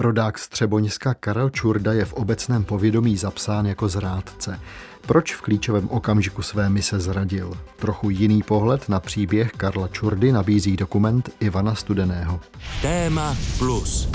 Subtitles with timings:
[0.00, 4.60] Rodák z Třeboňska Karel Čurda je v obecném povědomí zapsán jako zrádce.
[5.06, 7.52] Proč v klíčovém okamžiku své mise zradil?
[7.76, 12.40] Trochu jiný pohled na příběh Karla Čurdy nabízí dokument Ivana Studeného.
[12.82, 14.08] Téma plus.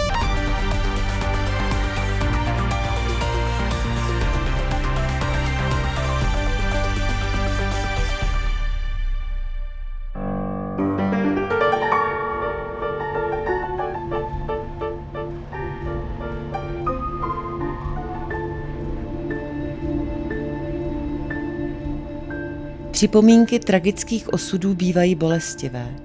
[22.95, 25.95] Připomínky tragických osudů bývají bolestivé.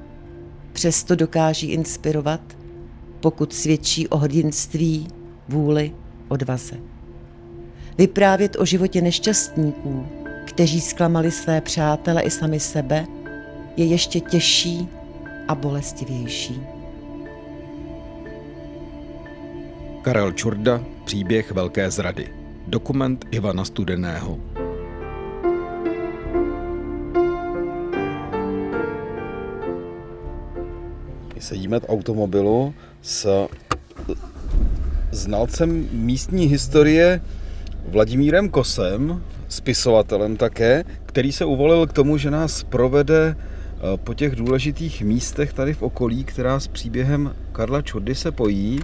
[0.73, 2.41] Přesto dokáží inspirovat,
[3.21, 5.09] pokud svědčí o hrdinství,
[5.49, 5.93] vůli,
[6.29, 6.77] odvaze.
[7.99, 10.07] Vyprávět o životě nešťastníků,
[10.47, 13.07] kteří zklamali své přátele i sami sebe,
[13.77, 14.89] je ještě těžší
[15.49, 16.63] a bolestivější.
[20.03, 22.29] Karel Čurda, příběh Velké zrady.
[22.67, 24.50] Dokument Ivana Studeného.
[31.41, 33.49] Sedíme v automobilu s
[35.11, 37.21] znalcem místní historie
[37.89, 44.37] Vladimírem Kosem, spisovatelem také, který se uvolil k tomu, že nás provede eh, po těch
[44.37, 48.81] důležitých místech tady v okolí, která s příběhem Karla Čurdy se pojí.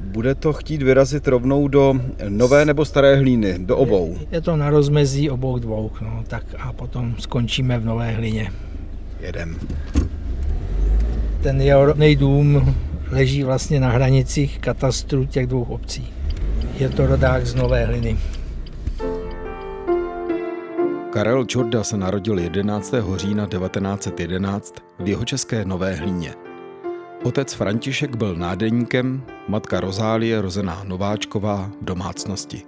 [0.00, 1.94] Bude to chtít vyrazit rovnou do
[2.28, 4.16] nové nebo staré hlíny, do obou.
[4.20, 8.52] Je, je to na rozmezí obou dvou, no, tak a potom skončíme v nové hlíně.
[9.20, 9.56] Jedem.
[11.46, 12.74] Ten jeho rodný dům
[13.10, 16.14] leží vlastně na hranicích katastru těch dvou obcí.
[16.78, 18.18] Je to rodák z Nové hliny.
[21.12, 22.94] Karel Čorda se narodil 11.
[23.16, 26.34] října 1911 v jeho české Nové hlíně.
[27.24, 32.62] Otec František byl nádeníkem, matka Rozálie rozená Nováčková v domácnosti.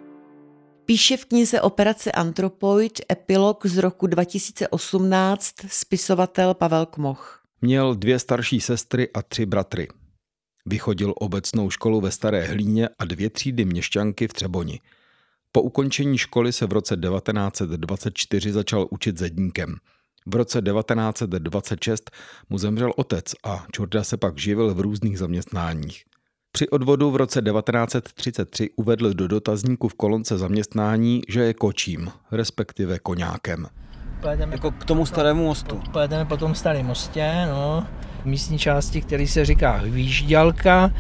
[0.85, 7.38] Píše v knize Operace Antropoid epilog z roku 2018 spisovatel Pavel Kmoch.
[7.61, 9.89] Měl dvě starší sestry a tři bratry.
[10.67, 14.81] Vychodil obecnou školu ve Staré Hlíně a dvě třídy měšťanky v Třeboni.
[15.53, 19.75] Po ukončení školy se v roce 1924 začal učit zedníkem.
[20.27, 22.11] V roce 1926
[22.51, 26.05] mu zemřel otec a Čorda se pak živil v různých zaměstnáních.
[26.53, 32.99] Při odvodu v roce 1933 uvedl do dotazníku v kolonce zaměstnání, že je kočím, respektive
[32.99, 33.67] koňákem
[34.21, 35.81] pojedeme jako k tomu starému mostu.
[35.93, 37.87] Pojedeme po tom starém mostě, no,
[38.23, 40.91] v místní části, který se říká Hvížďalka.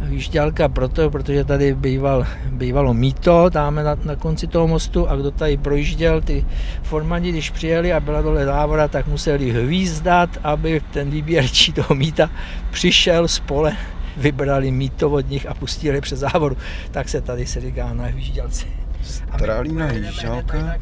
[0.00, 5.30] Hvížďalka proto, protože tady býval, bývalo míto, tam na, na konci toho mostu a kdo
[5.30, 6.46] tady projížděl, ty
[6.82, 12.30] formani, když přijeli a byla dole závora, tak museli hvízdat, aby ten výběrčí toho míta
[12.70, 13.76] přišel z pole,
[14.16, 16.56] vybrali míto od nich a pustili přes závoru.
[16.90, 18.85] Tak se tady se říká na Hvížďalce.
[19.06, 20.74] Strálína Hýžďálka.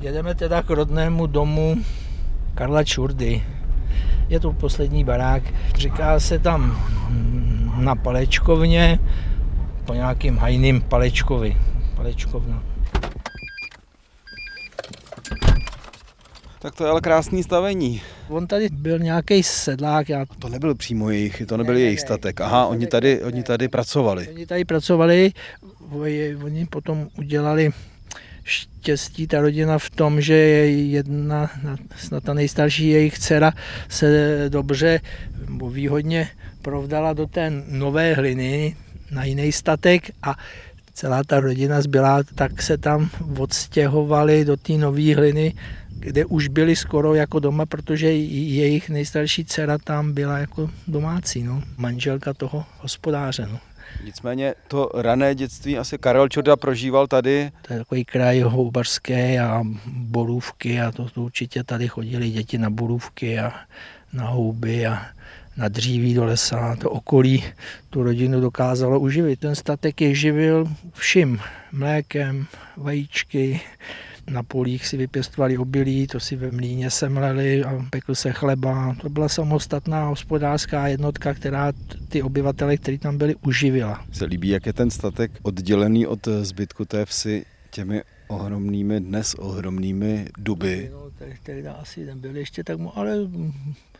[0.00, 1.76] Jedeme teda k rodnému domu
[2.54, 3.42] Karla Čurdy.
[4.28, 5.42] Je to poslední barák.
[5.74, 6.82] Říká se tam
[7.78, 8.98] na Palečkovně
[9.84, 11.56] po nějakým hajným Palečkovi.
[11.96, 12.62] Palečkovna.
[16.58, 18.02] Tak to je ale krásný stavení.
[18.28, 20.08] On tady byl nějaký sedlák.
[20.08, 20.24] Já...
[20.38, 22.40] To nebyl přímo jejich, to nebyl ne, jejich statek.
[22.40, 24.28] Aha, oni tady, oni tady pracovali.
[24.28, 25.32] Oni tady pracovali,
[26.44, 27.70] oni potom udělali
[28.44, 31.50] štěstí ta rodina v tom, že jedna,
[31.96, 33.52] snad ta nejstarší jejich dcera
[33.88, 35.00] se dobře,
[35.70, 36.28] výhodně
[36.62, 38.76] provdala do té nové hliny
[39.10, 40.36] na jiný statek a
[40.92, 45.54] celá ta rodina zbyla, tak se tam odstěhovali do té nové hliny,
[45.88, 51.62] kde už byli skoro jako doma, protože jejich nejstarší dcera tam byla jako domácí, no,
[51.76, 53.48] manželka toho hospodáře.
[53.52, 53.58] No.
[54.04, 57.50] Nicméně to rané dětství asi Karel Čoda prožíval tady.
[57.66, 62.70] To je takový kraj houbarské a borůvky a to, to určitě tady chodili děti na
[62.70, 63.52] borůvky a
[64.12, 65.06] na houby a
[65.56, 66.76] na dříví do lesa.
[66.76, 67.44] To okolí
[67.90, 69.40] tu rodinu dokázalo uživit.
[69.40, 71.40] Ten statek je živil vším.
[71.72, 72.46] Mlékem,
[72.76, 73.60] vajíčky,
[74.30, 78.96] na polích si vypěstovali obilí, to si ve mlíně semleli a pekl se chleba.
[79.00, 81.72] To byla samostatná hospodářská jednotka, která
[82.08, 84.04] ty obyvatele, kteří tam byli, uživila.
[84.12, 90.28] Se líbí, jak je ten statek oddělený od zbytku té vsi těmi ohromnými, dnes ohromnými
[90.38, 90.90] duby.
[90.92, 91.10] No,
[91.42, 93.16] tady asi nebyly ještě tak, ale...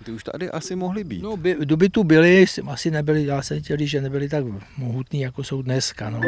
[0.05, 1.23] Ty už tady asi mohly být.
[1.23, 4.45] No, by, duby tu byly, asi nebyly, já jsem chtěl, že nebyly tak
[4.77, 6.11] mohutný, jako jsou dneska.
[6.11, 6.21] No.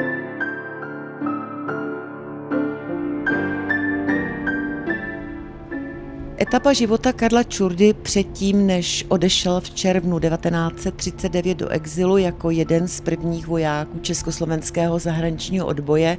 [6.45, 13.01] Etapa života Karla Čurdy předtím, než odešel v červnu 1939 do exilu jako jeden z
[13.01, 16.17] prvních vojáků československého zahraničního odboje,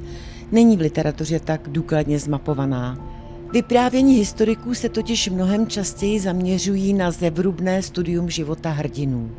[0.52, 2.98] není v literatuře tak důkladně zmapovaná.
[3.52, 9.30] Vyprávění historiků se totiž mnohem častěji zaměřují na zevrubné studium života hrdinů.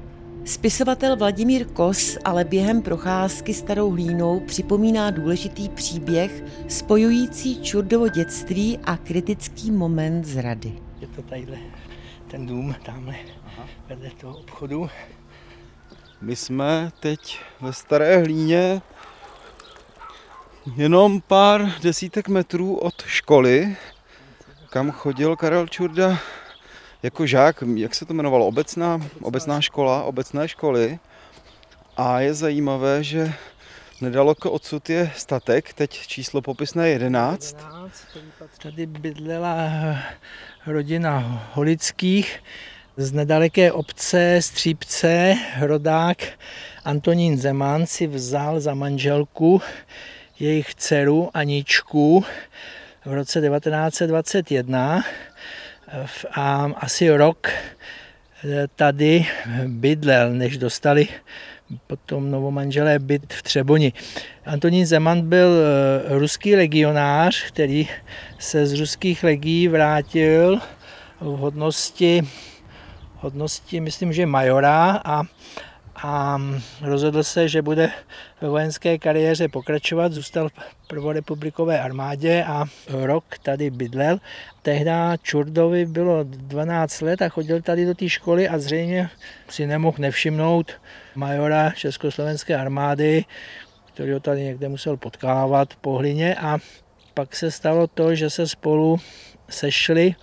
[0.47, 8.97] Spisovatel Vladimír Kos ale během procházky starou hlínou připomíná důležitý příběh spojující Čurdovo dětství a
[8.97, 10.73] kritický moment zrady.
[10.99, 11.57] Je to tadyhle
[12.27, 13.15] ten dům, tamhle
[13.88, 14.89] vedle toho obchodu.
[16.21, 18.81] My jsme teď ve Staré hlíně
[20.75, 23.77] jenom pár desítek metrů od školy,
[24.69, 26.19] kam chodil Karel Čurda
[27.03, 30.99] jako žák, jak se to jmenovalo, obecná, obecná škola, obecné školy.
[31.97, 33.33] A je zajímavé, že
[34.01, 37.57] nedaleko odsud je statek, teď číslo popisné 11.
[38.63, 39.71] Tady bydlela
[40.67, 42.39] rodina Holických
[42.97, 46.17] z nedaleké obce Střípce, rodák
[46.85, 49.61] Antonín Zeman si vzal za manželku
[50.39, 52.25] jejich dceru Aničku
[53.05, 55.03] v roce 1921
[56.31, 59.25] a asi rok eh, tady
[59.68, 61.07] bydlel, než dostali
[61.88, 63.94] potom novomanželé byt v Třeboni.
[64.45, 67.88] Antonín Zeman byl eh, ruský legionář, který
[68.39, 70.60] se z ruských legií vrátil
[71.19, 72.22] v hodnosti,
[73.16, 75.24] hodnosti myslím, že majora a
[76.03, 76.41] a
[76.81, 77.91] rozhodl se, že bude
[78.41, 80.13] ve vojenské kariéře pokračovat.
[80.13, 84.19] Zůstal v prvorepublikové armádě a rok tady bydlel.
[84.61, 84.91] Tehdy
[85.21, 89.09] Čurdovi bylo 12 let a chodil tady do té školy a zřejmě
[89.49, 90.71] si nemohl nevšimnout
[91.15, 93.25] majora Československé armády,
[93.94, 96.57] který ho tady někde musel potkávat po hlině a
[97.13, 98.97] pak se stalo to, že se spolu
[99.49, 100.15] sešli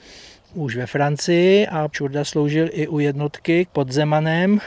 [0.54, 4.60] už ve Francii a Čurda sloužil i u jednotky pod Zemanem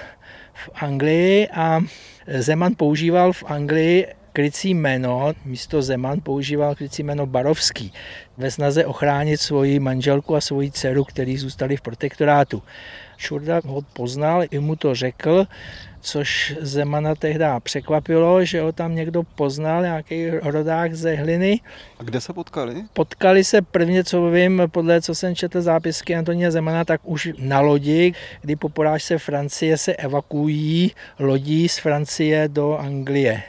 [0.57, 1.81] v Anglii a
[2.27, 7.93] Zeman používal v Anglii krycí jméno, místo Zeman používal krycí jméno Barovský
[8.37, 12.63] ve snaze ochránit svoji manželku a svoji dceru, který zůstali v protektorátu.
[13.17, 15.47] Šurda ho poznal, i mu to řekl,
[16.07, 21.59] což Zemana tehdy překvapilo, že ho tam někdo poznal, nějaký rodák ze hliny.
[21.99, 22.83] A kde se potkali?
[22.93, 27.59] Potkali se prvně, co vím, podle co jsem četl zápisky Antonína Zemana, tak už na
[27.59, 33.43] lodi, kdy po porážce Francie se evakuují lodí z Francie do Anglie.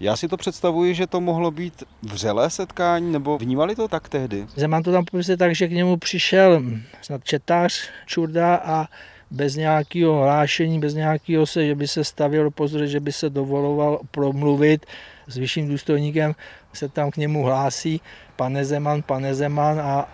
[0.00, 4.46] Já si to představuji, že to mohlo být vřelé setkání, nebo vnímali to tak tehdy?
[4.56, 6.62] Zeman to tam popisuje tak, že k němu přišel
[7.02, 8.86] snad četář Čurda a
[9.30, 14.00] bez nějakého hlášení, bez nějakého se, že by se stavil pozor, že by se dovoloval
[14.10, 14.86] promluvit
[15.26, 16.34] s vyšším důstojníkem,
[16.72, 18.00] se tam k němu hlásí
[18.36, 20.08] pane Zeman, pane Zeman a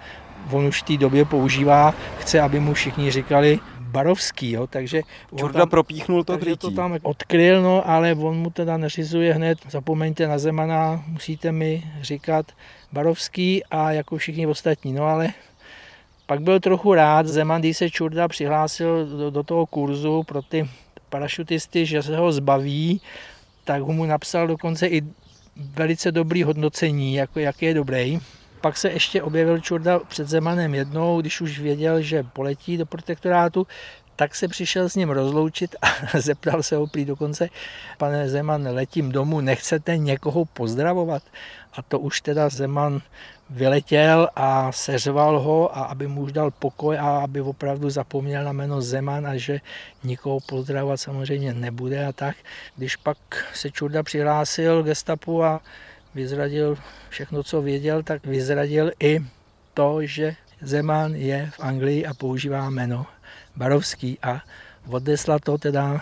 [0.50, 5.03] on už v té době používá, chce, aby mu všichni říkali Barovský, jo, takže...
[5.37, 6.56] Čurda tam, propíchnul to krytí.
[6.56, 11.82] to tam odkryl, no, ale on mu teda neřizuje hned, zapomeňte na Zemana, musíte mi
[12.00, 12.47] říkat
[12.93, 15.29] Barovský a jako všichni ostatní, no ale
[16.32, 20.69] pak byl trochu rád, Zeman, když se Čurda přihlásil do, do toho kurzu pro ty
[21.08, 23.00] parašutisty, že se ho zbaví,
[23.64, 25.02] tak mu napsal dokonce i
[25.56, 28.19] velice dobrý hodnocení, jako jak je dobrý.
[28.61, 33.67] Pak se ještě objevil Čurda před Zemanem jednou, když už věděl, že poletí do protektorátu,
[34.17, 37.49] tak se přišel s ním rozloučit a zeptal se ho prý dokonce,
[37.99, 41.23] pane Zeman, letím domů, nechcete někoho pozdravovat?
[41.72, 43.01] A to už teda Zeman
[43.51, 48.53] vyletěl a seřval ho a aby mu už dal pokoj a aby opravdu zapomněl na
[48.53, 49.61] jméno Zeman a že
[50.05, 52.37] nikoho pozdravovat samozřejmě nebude a tak.
[52.77, 53.19] Když pak
[53.55, 55.61] se Čurda přihlásil gestapu a
[56.15, 59.20] vyzradil všechno, co věděl, tak vyzradil i
[59.75, 63.06] to, že Zeman je v Anglii a používá jméno
[63.56, 64.41] Barovský a
[64.89, 66.01] odesla to teda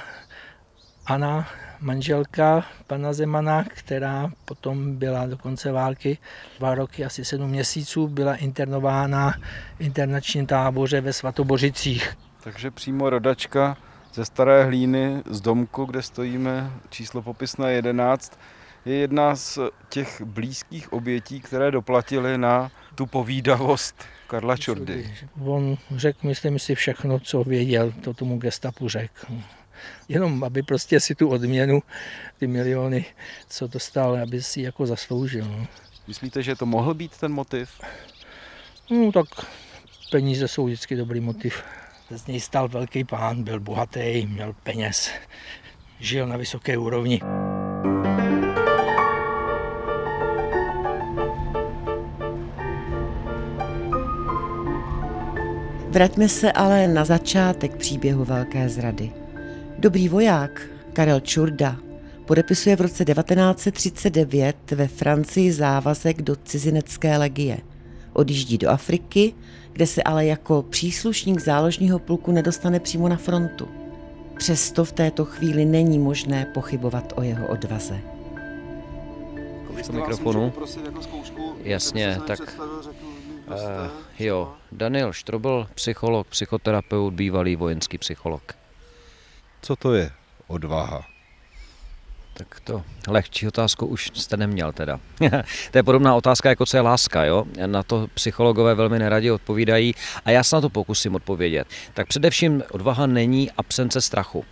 [1.06, 1.49] Anna,
[1.80, 6.18] manželka pana Zemana, která potom byla do konce války
[6.58, 9.34] dva roky, asi sedm měsíců, byla internována
[9.76, 12.16] v internačním táboře ve Svatobořicích.
[12.44, 13.76] Takže přímo rodačka
[14.14, 18.38] ze Staré hlíny z domku, kde stojíme, číslo popisné 11,
[18.84, 19.58] je jedna z
[19.88, 25.14] těch blízkých obětí, které doplatily na tu povídavost Karla Čurdy.
[25.44, 29.26] On řekl, myslím si, všechno, co věděl, to tomu gestapu řekl.
[30.08, 31.82] Jenom, aby prostě si tu odměnu,
[32.38, 33.04] ty miliony,
[33.49, 35.44] co dostal, aby si jako zasloužil.
[35.44, 35.66] No.
[36.08, 37.70] Myslíte, že to mohl být ten motiv?
[38.90, 39.26] No tak
[40.10, 41.62] peníze jsou vždycky dobrý motiv.
[42.10, 45.10] Z něj stal velký pán, byl bohatý, měl peněz,
[46.00, 47.20] žil na vysoké úrovni.
[55.90, 59.19] Vraťme se ale na začátek příběhu Velké zrady.
[59.80, 61.76] Dobrý voják Karel Čurda
[62.26, 67.58] podepisuje v roce 1939 ve Francii závazek do cizinecké legie.
[68.12, 69.34] Odjíždí do Afriky,
[69.72, 73.68] kde se ale jako příslušník záložního pluku nedostane přímo na frontu.
[74.37, 78.00] Přesto v této chvíli není možné pochybovat o jeho odvaze.
[79.92, 80.52] Mikrofonu.
[81.62, 82.40] Jasně, tak
[83.49, 83.56] uh,
[84.18, 88.60] jo, Daniel Štrobl, psycholog, psychoterapeut, bývalý vojenský psycholog.
[89.62, 90.11] Co to je
[90.47, 91.07] odvaha?
[92.35, 95.00] Tak to lehčí otázku už jste neměl teda.
[95.71, 97.45] to je podobná otázka, jako co je láska, jo?
[97.67, 101.69] Na to psychologové velmi neradi odpovídají a já se na to pokusím odpovědět.
[101.95, 104.45] Tak především odvaha není absence strachu.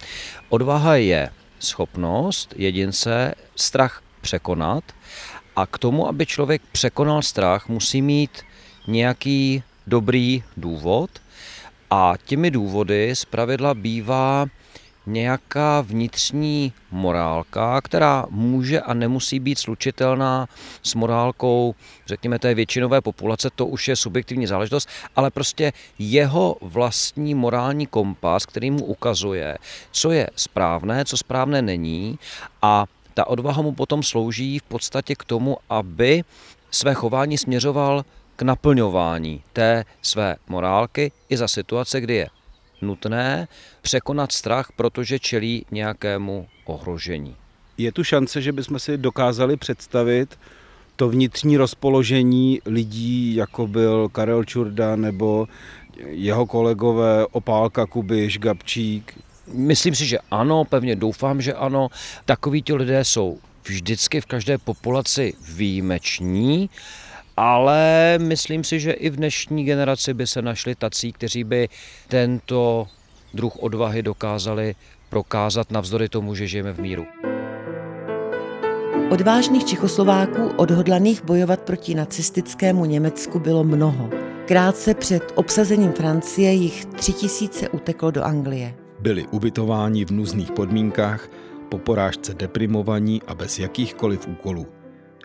[0.49, 4.85] Odvaha je schopnost jedince strach překonat
[5.57, 8.43] a k tomu, aby člověk překonal strach, musí mít
[8.87, 11.11] nějaký dobrý důvod
[11.91, 14.47] a těmi důvody zpravidla bývá
[15.09, 20.49] nějaká vnitřní morálka, která může a nemusí být slučitelná
[20.83, 21.75] s morálkou,
[22.07, 28.47] řekněme, té většinové populace, to už je subjektivní záležitost, ale prostě jeho vlastní morální kompas,
[28.47, 29.59] který mu ukazuje,
[29.91, 32.19] co je správné, co správné není
[32.63, 32.85] a
[33.15, 36.23] ta odvaha mu potom slouží v podstatě k tomu, aby
[36.71, 38.05] své chování směřoval
[38.37, 42.29] k naplňování té své morálky i za situace, kdy je
[42.83, 43.49] nutné
[43.83, 47.37] překonat strach, protože čelí nějakému ohrožení.
[47.79, 50.39] Je tu šance, že bychom si dokázali představit
[50.97, 55.49] to vnitřní rozpoložení lidí, jako byl Karel Čurda nebo
[56.07, 59.19] jeho kolegové Opálka Kubiš, Gabčík?
[59.53, 61.89] Myslím si, že ano, pevně doufám, že ano.
[62.25, 66.71] Takoví ti lidé jsou vždycky v každé populaci výjimeční
[67.39, 71.69] ale myslím si, že i v dnešní generaci by se našli tací, kteří by
[72.09, 72.87] tento
[73.35, 74.75] druh odvahy dokázali
[75.09, 77.07] prokázat navzdory tomu, že žijeme v míru.
[79.11, 84.11] Odvážných Čechoslováků odhodlaných bojovat proti nacistickému Německu bylo mnoho.
[84.47, 88.75] Krátce před obsazením Francie jich tři tisíce uteklo do Anglie.
[89.01, 91.29] Byli ubytováni v nuzných podmínkách,
[91.69, 94.78] po porážce deprimovaní a bez jakýchkoliv úkolů.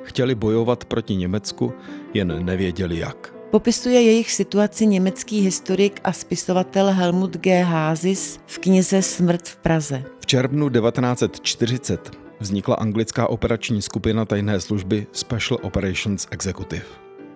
[0.04, 1.74] Chtěli bojovat proti Německu,
[2.14, 3.34] jen nevěděli jak.
[3.52, 7.64] Popisuje jejich situaci německý historik a spisovatel Helmut G.
[7.64, 10.04] Házis v knize Smrt v Praze.
[10.20, 16.86] V červnu 1940 vznikla anglická operační skupina tajné služby Special Operations Executive.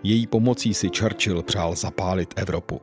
[0.04, 2.82] Její pomocí si Churchill přál zapálit Evropu.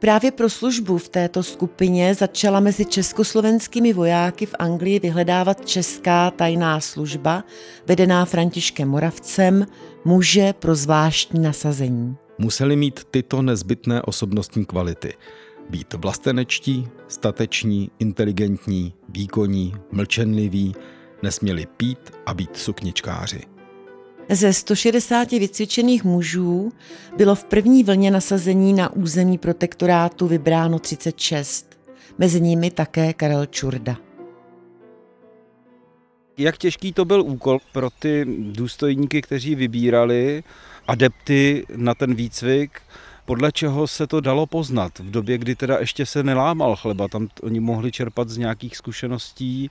[0.00, 6.80] Právě pro službu v této skupině začala mezi československými vojáky v Anglii vyhledávat česká tajná
[6.80, 7.44] služba,
[7.86, 9.66] vedená Františkem Moravcem,
[10.04, 12.16] muže pro zvláštní nasazení.
[12.38, 15.14] Museli mít tyto nezbytné osobnostní kvality.
[15.70, 20.74] Být vlastenečtí, stateční, inteligentní, výkonní, mlčenliví,
[21.22, 23.40] nesměli pít a být sukničkáři.
[24.32, 26.72] Ze 160 vycvičených mužů
[27.16, 31.78] bylo v první vlně nasazení na území protektorátu vybráno 36.
[32.18, 33.96] Mezi nimi také Karel Čurda.
[36.38, 40.44] Jak těžký to byl úkol pro ty důstojníky, kteří vybírali
[40.86, 42.80] adepty na ten výcvik,
[43.24, 47.28] podle čeho se to dalo poznat v době, kdy teda ještě se nelámal chleba, tam
[47.42, 49.70] oni mohli čerpat z nějakých zkušeností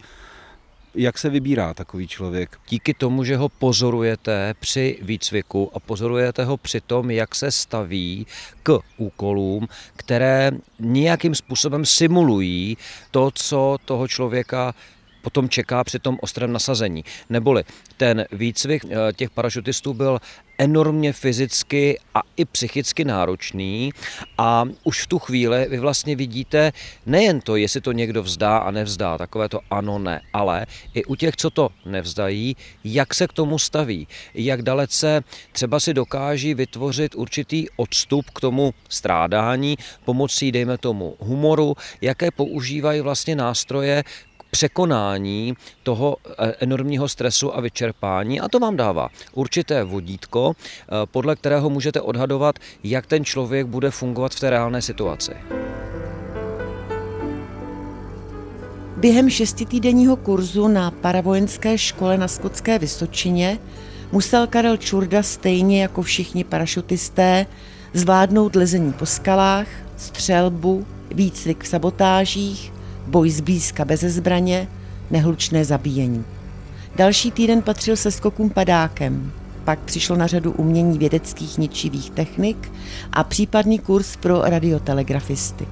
[0.95, 2.57] jak se vybírá takový člověk?
[2.69, 8.27] Díky tomu, že ho pozorujete při výcviku a pozorujete ho při tom, jak se staví
[8.63, 12.77] k úkolům, které nějakým způsobem simulují
[13.11, 14.73] to, co toho člověka
[15.21, 17.03] potom čeká při tom ostrém nasazení.
[17.29, 17.63] Neboli
[17.97, 20.19] ten výcvik eh, těch parašutistů byl
[20.59, 23.91] enormně fyzicky a i psychicky náročný
[24.37, 26.71] a už v tu chvíli vy vlastně vidíte
[27.05, 31.15] nejen to, jestli to někdo vzdá a nevzdá, takové to ano, ne, ale i u
[31.15, 37.15] těch, co to nevzdají, jak se k tomu staví, jak dalece třeba si dokáží vytvořit
[37.15, 44.03] určitý odstup k tomu strádání pomocí, dejme tomu, humoru, jaké používají vlastně nástroje
[44.51, 45.53] překonání
[45.83, 51.69] toho eh, enormního stresu a vyčerpání a to vám dává určité vodítko, eh, podle kterého
[51.69, 55.31] můžete odhadovat, jak ten člověk bude fungovat v té reálné situaci.
[58.97, 63.59] Během šestitýdenního kurzu na paravojenské škole na Skotské Vysočině
[64.11, 67.45] musel Karel Čurda stejně jako všichni parašutisté
[67.93, 72.73] zvládnout lezení po skalách, střelbu, výcvik v sabotážích,
[73.09, 74.67] boj zblízka bez zbraně,
[75.11, 76.25] nehlučné zabíjení.
[76.95, 79.31] Další týden patřil se skokům padákem,
[79.63, 82.71] pak přišlo na řadu umění vědeckých ničivých technik
[83.11, 85.67] a případný kurz pro radiotelegrafisty.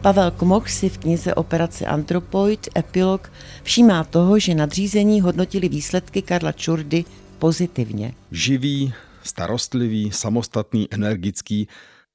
[0.00, 6.52] Pavel Kmoch si v knize Operace Antropoid epilog všímá toho, že nadřízení hodnotili výsledky Karla
[6.52, 7.04] Čurdy
[7.38, 8.14] pozitivně.
[8.30, 11.68] Živý, starostlivý, samostatný, energický,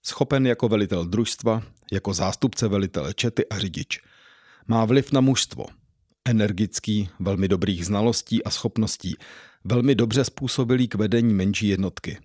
[0.04, 4.00] schopen jako velitel družstva, jako zástupce velitele čety a řidič.
[4.70, 5.66] Má vliv na mužstvo.
[6.26, 9.16] Energický, velmi dobrých znalostí a schopností,
[9.64, 12.18] velmi dobře způsobilý k vedení menší jednotky.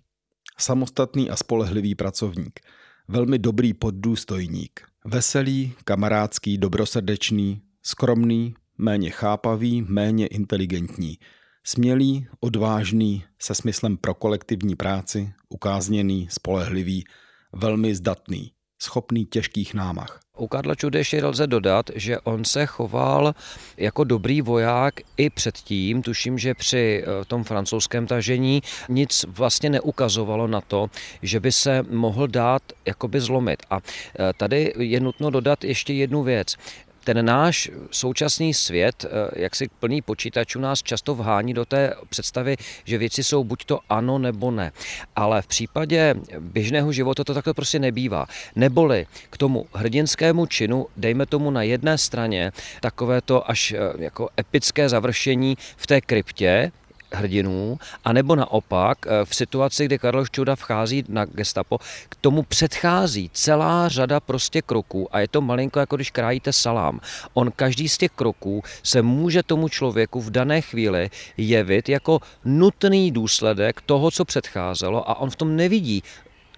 [0.58, 2.60] Samostatný a spolehlivý pracovník.
[3.08, 4.80] Velmi dobrý poddůstojník.
[5.04, 11.18] Veselý, kamarádský, dobrosrdečný, skromný, méně chápavý, méně inteligentní.
[11.64, 17.04] Smělý, odvážný, se smyslem pro kolektivní práci, ukázněný, spolehlivý,
[17.52, 20.20] velmi zdatný, schopný těžkých námach.
[20.38, 23.34] U Karla Čudeši lze dodat, že on se choval
[23.76, 26.02] jako dobrý voják i předtím.
[26.02, 30.90] Tuším, že při eh, tom francouzském tažení nic vlastně neukazovalo na to,
[31.22, 33.62] že by se mohl dát jakoby zlomit.
[33.70, 36.56] A eh, tady je nutno dodat ještě jednu věc
[37.04, 42.56] ten náš současný svět, eh, jak si plný počítačů, nás často vhání do té představy,
[42.84, 44.72] že věci jsou buď to ano nebo ne.
[45.16, 48.26] Ale v případě běžného života to takto prostě nebývá.
[48.56, 54.28] Neboli k tomu hrdinskému činu, dejme tomu na jedné straně, takové to až eh, jako
[54.40, 56.72] epické završení v té kryptě,
[57.14, 61.78] hrdinů, anebo naopak eh, v situaci, kdy Karl Šťuda vchází na gestapo,
[62.08, 67.00] k tomu předchází celá řada prostě kroků a je to malinko jako když krájíte salám.
[67.34, 73.10] On každý z těch kroků se může tomu člověku v dané chvíli jevit jako nutný
[73.10, 76.02] důsledek toho, co předcházelo a on v tom nevidí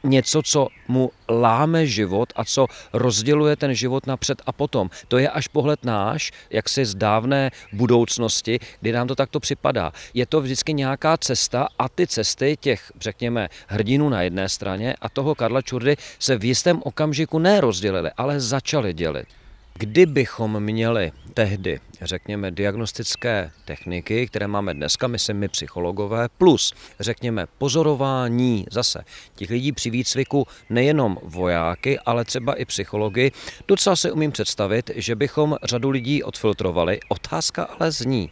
[0.04, 4.90] něco, co mu láme život a co rozděluje ten život napřed a potom.
[5.08, 9.92] To je až pohled náš, jak si z dávné budoucnosti, kdy nám to takto připadá.
[10.14, 15.08] Je to vždycky nějaká cesta a ty cesty těch, řekněme, hrdinů na jedné straně a
[15.08, 19.43] toho Karla Čurdy se v jistém okamžiku nerozdělili, ale začali dělit.
[19.78, 28.66] Kdybychom měli tehdy, řekněme, diagnostické techniky, které máme dneska, my my psychologové, plus, řekněme, pozorování
[28.70, 29.04] zase
[29.36, 33.32] těch lidí při výcviku, nejenom vojáky, ale třeba i psychologi,
[33.68, 37.00] docela si umím představit, že bychom řadu lidí odfiltrovali.
[37.08, 38.30] Otázka ale zní,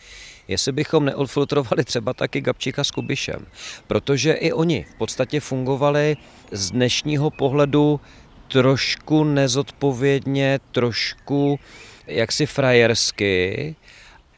[0.48, 3.46] jestli bychom neodfiltrovali třeba taky Gabčíka s Kubišem,
[3.86, 6.16] protože i oni v podstatě fungovali
[6.52, 8.00] z dnešního pohledu
[8.52, 11.60] trošku nezodpovědně, trošku
[12.06, 13.76] jaksi frajersky.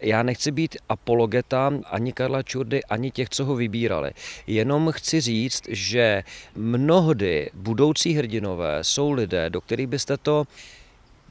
[0.01, 4.11] Já nechci být apologeta ani Karla Čurdy, ani těch, co ho vybírali.
[4.47, 6.23] Jenom chci říct, že
[6.55, 10.45] mnohdy budoucí hrdinové jsou lidé, do kterých byste to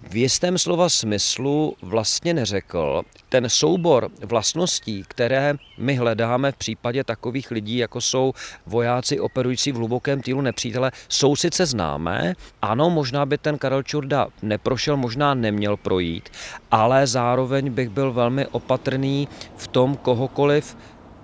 [0.10, 3.02] v jistém slova smyslu vlastně neřekl.
[3.30, 8.34] Ten soubor vlastností, které my hledáme v případě takových lidí, jako jsou
[8.66, 12.34] vojáci operující v hlubokém týlu nepřítele, jsou sice známé.
[12.62, 16.30] Ano, možná by ten Karel Čurda neprošel, možná neměl projít,
[16.72, 20.78] ale zároveň bych byl velmi opatrný v tom kohokoliv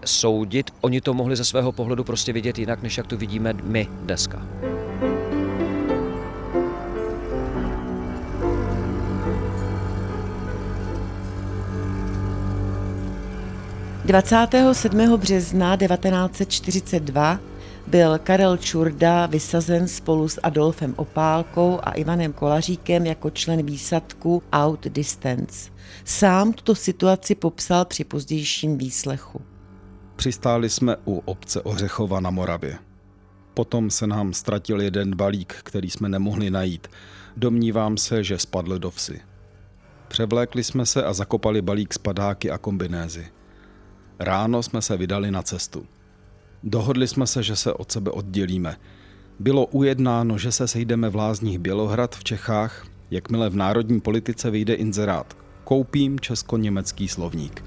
[0.05, 0.71] soudit.
[0.81, 4.41] Oni to mohli ze svého pohledu prostě vidět jinak, než jak to vidíme my dneska.
[14.09, 15.17] 27.
[15.17, 17.39] března 1942
[17.87, 24.87] byl Karel Čurda vysazen spolu s Adolfem Opálkou a Ivanem Kolaříkem jako člen výsadku Out
[24.87, 25.71] Distance.
[26.05, 29.41] Sám tuto situaci popsal při pozdějším výslechu.
[30.15, 32.77] Přistáli jsme u obce Ořechova na Moravě.
[33.53, 36.87] Potom se nám ztratil jeden balík, který jsme nemohli najít.
[37.37, 39.21] Domnívám se, že spadl do vsi.
[40.07, 43.38] Převlékli jsme se a zakopali balík s padáky a kombinézy.
[44.19, 45.85] Ráno jsme se vydali na cestu.
[46.63, 48.75] Dohodli jsme se, že se od sebe oddělíme.
[49.39, 54.73] Bylo ujednáno, že se sejdeme v Lázních Bělohrad v Čechách, jakmile v národní politice vyjde
[54.73, 55.37] inzerát.
[55.63, 57.63] Koupím česko-německý slovník.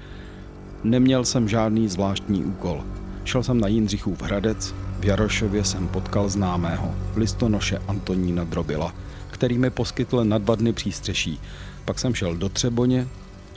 [0.83, 2.83] Neměl jsem žádný zvláštní úkol.
[3.23, 8.93] Šel jsem na Jindřichův Hradec, v Jarošově jsem potkal známého, listonoše Antonína Drobila,
[9.31, 11.39] který mi poskytl na dva dny přístřeší.
[11.85, 13.07] Pak jsem šel do Třeboně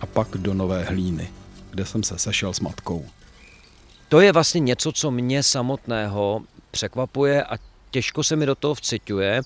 [0.01, 1.29] a pak do Nové Hlíny
[1.77, 3.07] kde jsem se sešel s matkou.
[4.09, 7.59] To je vlastně něco, co mě samotného překvapuje a
[7.91, 9.41] těžko se mi do toho vciťuje,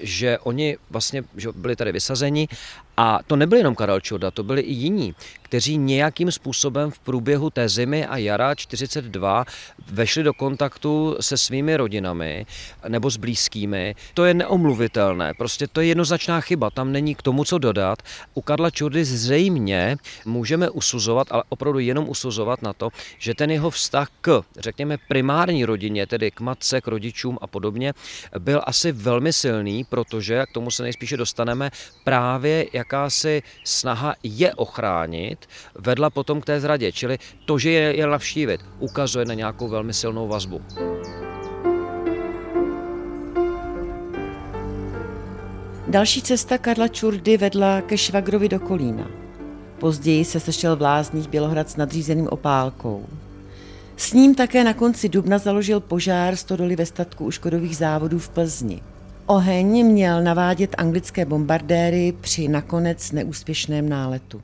[0.00, 2.48] že oni vlastně že byli tady vysazeni
[2.96, 7.50] A to nebyl jenom Karel Čurda, to byli i jiní, kteří nějakým způsobem v průběhu
[7.50, 9.44] té zimy a jara 42
[9.86, 12.46] vešli do kontaktu se svými rodinami
[12.88, 13.94] nebo s blízkými.
[14.14, 17.98] To je neomluvitelné, prostě to je jednoznačná chyba, tam není k tomu, co dodat.
[18.34, 23.70] U Karla Čurdy zřejmě můžeme usuzovat, ale opravdu jenom usuzovat na to, že ten jeho
[23.70, 27.92] vztah k, řekněme, primární rodině, tedy k matce, k rodičům a podobně,
[28.38, 31.70] byl asi velmi silný, protože, k tomu se nejspíše dostaneme,
[32.04, 36.92] právě jakási snaha je ochránit, vedla potom k té zradě.
[36.92, 40.60] Čili to, že je je navštívit, ukazuje na nějakou velmi silnou vazbu.
[45.88, 49.06] Další cesta Karla Čurdy vedla ke švagrovi do Kolína.
[49.78, 53.06] Později se sešel v Lázních Bělohrad s nadřízeným opálkou.
[53.96, 58.28] S ním také na konci dubna založil požár stodoly ve statku u Škodových závodů v
[58.28, 58.82] Plzni.
[59.26, 64.42] Oheň měl navádět anglické bombardéry při nakonec neúspěšném náletu.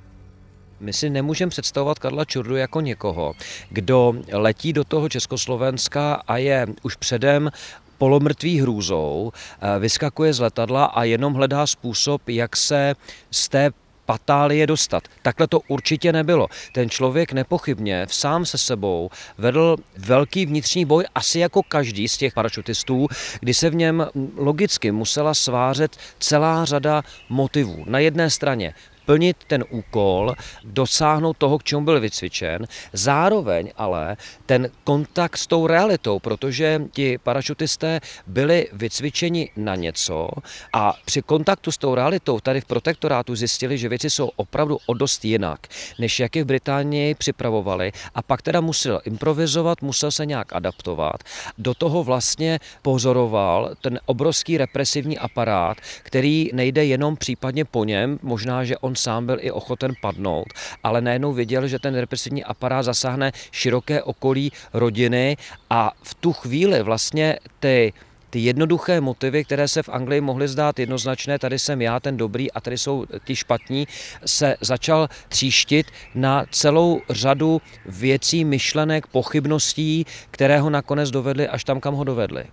[0.80, 3.34] My si nemůžeme představovat Karla Čurdu jako někoho,
[3.70, 7.50] kdo letí do toho Československa a je už předem
[7.98, 12.94] polomrtvý hrůzou, eh, vyskakuje z letadla a jenom hledá způsob, jak se
[13.30, 13.70] z té
[14.10, 15.02] patálie dostat.
[15.22, 16.46] Takhle to určitě nebylo.
[16.72, 22.16] Ten člověk nepochybně v sám se sebou vedl velký vnitřní boj, asi jako každý z
[22.16, 23.06] těch parašutistů,
[23.40, 27.84] kdy se v něm logicky musela svářet celá řada motivů.
[27.86, 28.74] Na jedné straně
[29.10, 35.66] plnit ten úkol, dosáhnout toho, k čemu byl vycvičen, zároveň ale ten kontakt s tou
[35.66, 40.30] realitou, protože ti parašutisté byli vycvičeni na něco
[40.72, 44.94] a při kontaktu s tou realitou tady v protektorátu zjistili, že věci jsou opravdu o
[44.94, 45.66] dost jinak,
[45.98, 51.16] než jak je v Británii připravovali a pak teda musel improvizovat, musel se nějak adaptovat.
[51.58, 58.64] Do toho vlastně pozoroval ten obrovský represivní aparát, který nejde jenom případně po něm, možná,
[58.64, 60.46] že on sám byl i ochoten padnout,
[60.84, 65.36] ale najednou viděl, že ten represivní aparát zasáhne široké okolí rodiny
[65.70, 67.92] a v tu chvíli vlastně ty
[68.30, 72.52] ty jednoduché motivy, které se v Anglii mohly zdát jednoznačné, tady jsem já ten dobrý
[72.52, 73.88] a tady jsou ti špatní,
[74.26, 81.80] se začal tříštit na celou řadu věcí, myšlenek, pochybností, které ho nakonec dovedly až tam,
[81.80, 82.44] kam ho dovedly.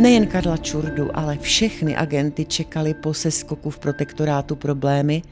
[0.00, 5.22] Nejen Karla Čurdu, ale všechny agenty čekali po seskoku v protektorátu problémy,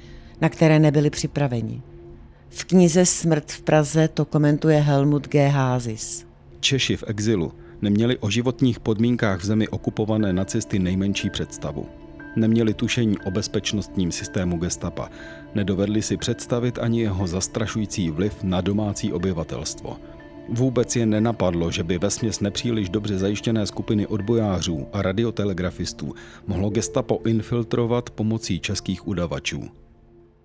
[0.40, 1.82] na které nebyli připraveni.
[2.48, 5.48] V knize Smrt v Praze to komentuje Helmut G.
[5.48, 6.26] Házis.
[6.60, 7.52] Češi v exilu
[7.82, 11.86] neměli o životních podmínkách v zemi okupované nacisty nejmenší představu.
[12.36, 15.10] Neměli tušení o bezpečnostním systému gestapa.
[15.54, 19.96] Nedovedli si představit ani jeho zastrašující vliv na domácí obyvatelstvo–
[20.48, 26.14] Vůbec je nenapadlo, že by vesměs nepříliš dobře zajištěné skupiny odbojářů a radiotelegrafistů
[26.46, 29.68] mohlo gestapo infiltrovat pomocí českých udavačů.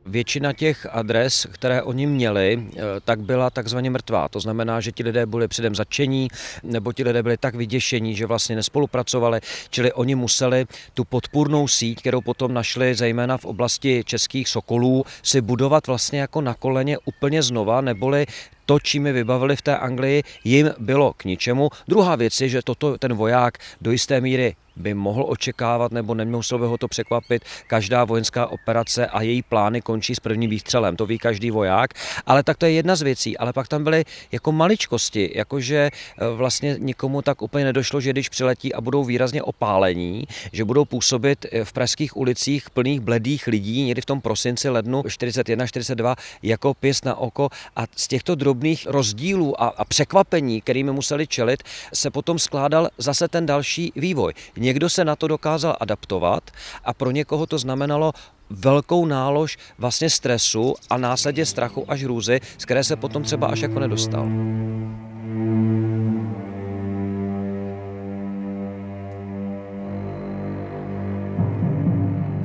[0.06, 4.30] Většina těch adres, které oni měli, eh, tak byla takzvaně mrtvá.
[4.30, 6.28] To znamená, že ti lidé byli předem začení,
[6.64, 9.40] nebo ti lidé byli tak vyděšení, že vlastně nespolupracovali,
[9.70, 15.42] čili oni museli tu podpůrnou síť, kterou potom našli zejména v oblasti českých sokolů, si
[15.42, 18.26] budovat vlastně jako na koleně úplně znova, neboli
[18.66, 21.70] to, čím je vybavili v té Anglii, jim bylo k ničemu.
[21.88, 26.60] Druhá věc je, že toto ten voják do jisté míry by mohl očekávat nebo nemusel
[26.60, 27.44] by ho to překvapit.
[27.68, 31.94] Každá vojenská operace a její plány končí s prvním výstřelem, to ví každý voják,
[32.26, 33.38] ale tak to je jedna z věcí.
[33.38, 35.92] Ale pak tam byly jako maličkosti, jakože e,
[36.36, 41.46] vlastně nikomu tak úplně nedošlo, že když přiletí a budou výrazně opálení, že budou působit
[41.52, 47.06] e, v pražských ulicích plných bledých lidí někdy v tom prosinci, lednu 41-42 jako pěst
[47.06, 52.40] na oko a z těchto drobných rozdílů a, a překvapení, kterými museli čelit, se potom
[52.40, 54.34] skládal zase ten další vývoj.
[54.64, 56.52] Někdo se na to dokázal adaptovat
[56.84, 58.14] a pro někoho to znamenalo
[58.50, 63.60] velkou nálož vlastně stresu a následně strachu až hrůzy, z které se potom třeba až
[63.60, 64.28] jako nedostal.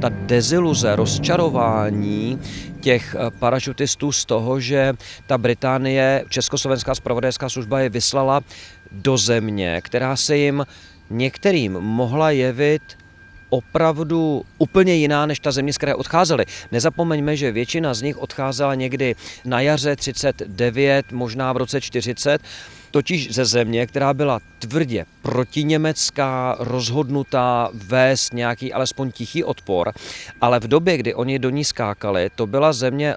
[0.00, 2.38] ta deziluze, rozčarování
[2.80, 4.92] těch eh, parašutistů z toho, že
[5.26, 8.40] ta Británie, Československá spravodajská služba je vyslala
[8.92, 10.64] do země, která se jim
[11.10, 12.82] některým mohla jevit
[13.50, 16.44] opravdu úplně jiná než ta země, z které odcházeli.
[16.72, 22.42] Nezapomeňme, že většina z nich odcházela někdy na jaře 39, možná v roce 40,
[22.90, 29.92] totiž ze země, která byla tvrdě protiněmecká, rozhodnutá vést nějaký alespoň tichý odpor,
[30.40, 33.14] ale v době, kdy oni do ní skákali, to byla země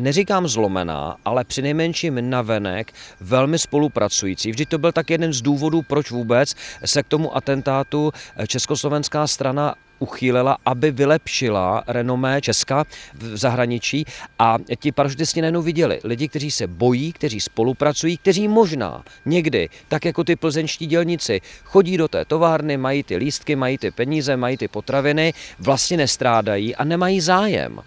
[0.00, 4.50] neříkám zlomená, ale přinejmenším navenek velmi spolupracující.
[4.50, 8.12] Vždy to byl tak jeden z důvodů, proč vůbec se k tomu atentátu
[8.46, 12.84] československá strana uchýlila, aby vylepšila renomé Česka
[13.14, 14.04] v zahraničí
[14.38, 20.04] a ti parašutisti najednou viděli lidi, kteří se bojí, kteří spolupracují, kteří možná někdy, tak
[20.04, 24.56] jako ty plzeňští dělníci, chodí do té továrny, mají ty lístky, mají ty peníze, mají
[24.56, 27.80] ty potraviny, vlastně nestrádají a nemají zájem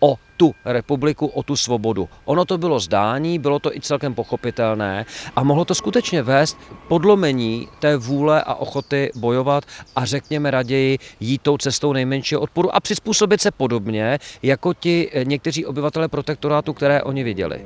[0.00, 2.08] o tu republiku, o tu svobodu.
[2.24, 6.58] Ono to bylo zdání, bylo to i celkem pochopitelné a mohlo to skutečně vést
[6.88, 9.64] podlomení té vůle a ochoty bojovat
[9.96, 15.66] a řekněme raději jít tou cestou nejmenšího odporu a přizpůsobit se podobně jako ti někteří
[15.66, 17.60] obyvatele protektorátu, které oni viděli.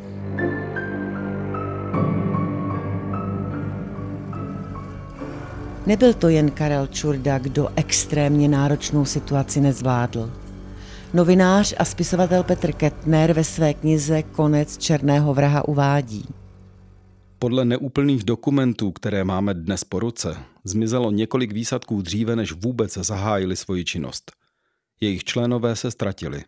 [5.87, 10.44] Nebyl to jen Karel Čurda, kdo extrémně náročnou situaci nezvládl.
[11.15, 16.25] Novinář a spisovatel Petr Kettner ve své knize Konec černého vraha uvádí.
[17.39, 23.57] Podle neúplných dokumentů, které máme dnes po ruce, zmizelo několik výsadků dříve, než vůbec zahájili
[23.57, 24.33] svoji činnost.
[25.01, 26.45] Jejich členové se ztratili.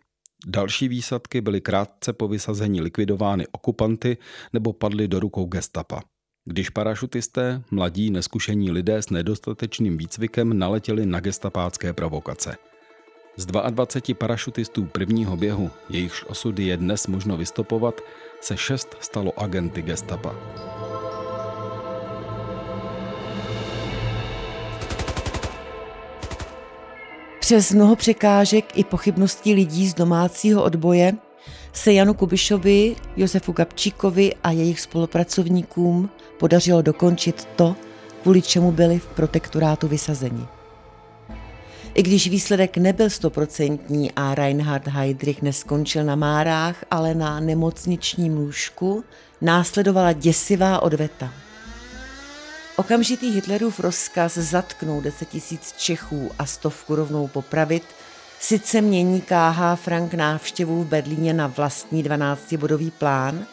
[0.47, 4.17] Další výsadky byly krátce po vysazení likvidovány okupanty
[4.53, 6.01] nebo padly do rukou gestapa.
[6.45, 12.55] Když parašutisté, mladí, neskušení lidé s nedostatečným výcvikem naletěli na gestapácké provokace–
[13.37, 18.01] z 22 parašutistů prvního běhu, jejichž osudy je dnes možno vystopovat,
[18.41, 20.35] se šest stalo agenty gestapa.
[27.39, 31.13] Přes mnoho překážek i pochybností lidí z domácího odboje
[31.73, 37.75] se Janu Kubišovi, Josefu Gabčíkovi a jejich spolupracovníkům podařilo dokončit to,
[38.21, 40.47] kvůli čemu byli v protektorátu vysazeni.
[41.97, 49.03] I když výsledek nebyl stoprocentní a Reinhard Heydrich neskončil na Márách, ale na nemocničním lůžku,
[49.41, 51.33] následovala děsivá odveta.
[52.75, 57.83] Okamžitý Hitlerův rozkaz zatknout 10 tisíc Čechů a stovku rovnou popravit
[58.39, 63.45] sice mění KH Frank návštěvu v Berlíně na vlastní 12-bodový plán,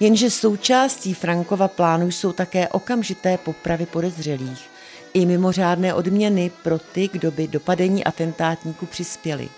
[0.00, 4.70] jenže součástí Frankova plánu jsou také okamžité popravy podezřelých–
[5.18, 9.48] i mimořádné odměny pro ty, kdo by dopadení atentátníků přispěli.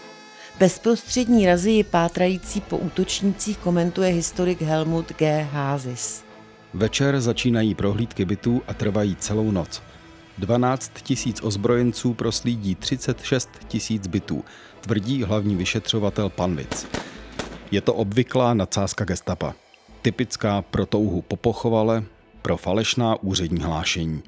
[0.59, 5.49] Bezprostřední razy pátrající po útočnících komentuje historik Helmut G.
[5.53, 6.25] Házis.
[6.75, 9.83] Večer začínají prohlídky bytů a trvají celou noc.
[10.39, 14.45] 12 tisíc ozbrojenců proslídí 36 tisíc bytů,
[14.81, 16.87] tvrdí hlavní vyšetřovatel Panvic.
[17.71, 19.55] Je to obvyklá nadsázka gestapa.
[20.03, 22.05] Typická pro touhu po pochovale,
[22.43, 24.23] pro falešná úřední hlášení.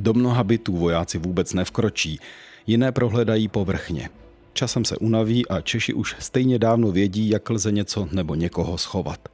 [0.00, 2.20] Do mnoha bytů vojáci vůbec nevkročí,
[2.66, 4.10] jiné prohledají povrchně.
[4.52, 9.28] Časem se unaví a Češi už stejně dávno vědí, jak lze něco nebo někoho schovat.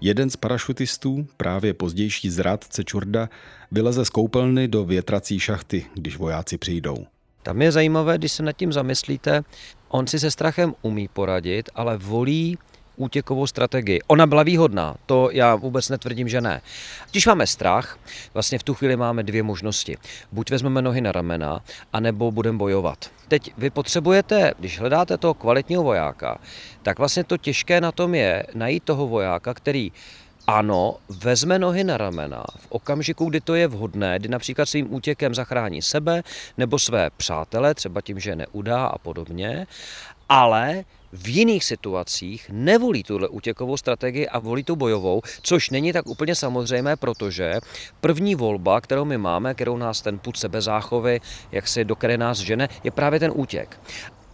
[0.00, 3.28] Jeden z parašutistů, právě pozdější zrádce Čurda,
[3.72, 7.06] vyleze z koupelny do větrací šachty, když vojáci přijdou.
[7.42, 9.42] Tam je zajímavé, když se nad tím zamyslíte,
[9.88, 12.58] on si se strachem umí poradit, ale volí
[12.96, 14.00] útěkovou strategii.
[14.06, 16.60] Ona byla výhodná, to já vůbec netvrdím, že ne.
[17.10, 17.98] Když máme strach,
[18.34, 19.96] vlastně v tu chvíli máme dvě možnosti.
[20.32, 21.60] Buď vezmeme nohy na ramena,
[21.92, 23.10] anebo budeme bojovat.
[23.28, 26.38] Teď vy potřebujete, když hledáte toho kvalitního vojáka,
[26.82, 29.92] tak vlastně to těžké na tom je najít toho vojáka, který
[30.46, 35.34] ano, vezme nohy na ramena v okamžiku, kdy to je vhodné, kdy například svým útěkem
[35.34, 36.22] zachrání sebe
[36.58, 39.66] nebo své přátele, třeba tím, že neudá a podobně,
[40.28, 46.06] ale v jiných situacích nevolí tuhle útěkovou strategii a volí tu bojovou, což není tak
[46.06, 47.60] úplně samozřejmé, protože
[48.00, 51.20] první volba, kterou my máme, kterou nás ten put sebezáchovy,
[51.52, 53.80] jak si do které nás žene, je právě ten útěk.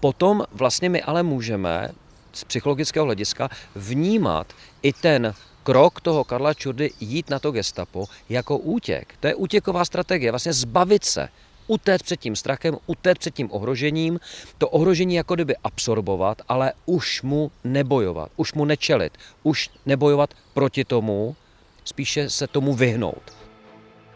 [0.01, 1.88] Potom vlastně my ale můžeme
[2.33, 8.59] z psychologického hlediska vnímat i ten krok toho Karla Čurdy jít na to gestapo jako
[8.59, 9.14] útěk.
[9.21, 11.29] To je útěková strategie, vlastně zbavit se
[11.68, 14.20] utéct před tím strachem, utéct před tím ohrožením,
[14.59, 20.85] to ohrožení jako kdyby absorbovat, ale už mu nebojovat, už mu nečelit, už nebojovat proti
[20.85, 21.37] tomu,
[21.85, 23.22] spíše se tomu vyhnout.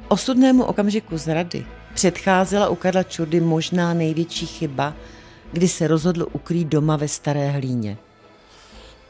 [0.08, 4.94] Osudnému okamžiku zrady předcházela u Karla Čurdy možná největší chyba,
[5.52, 7.96] kdy se rozhodl ukrýt doma ve Staré hlíně.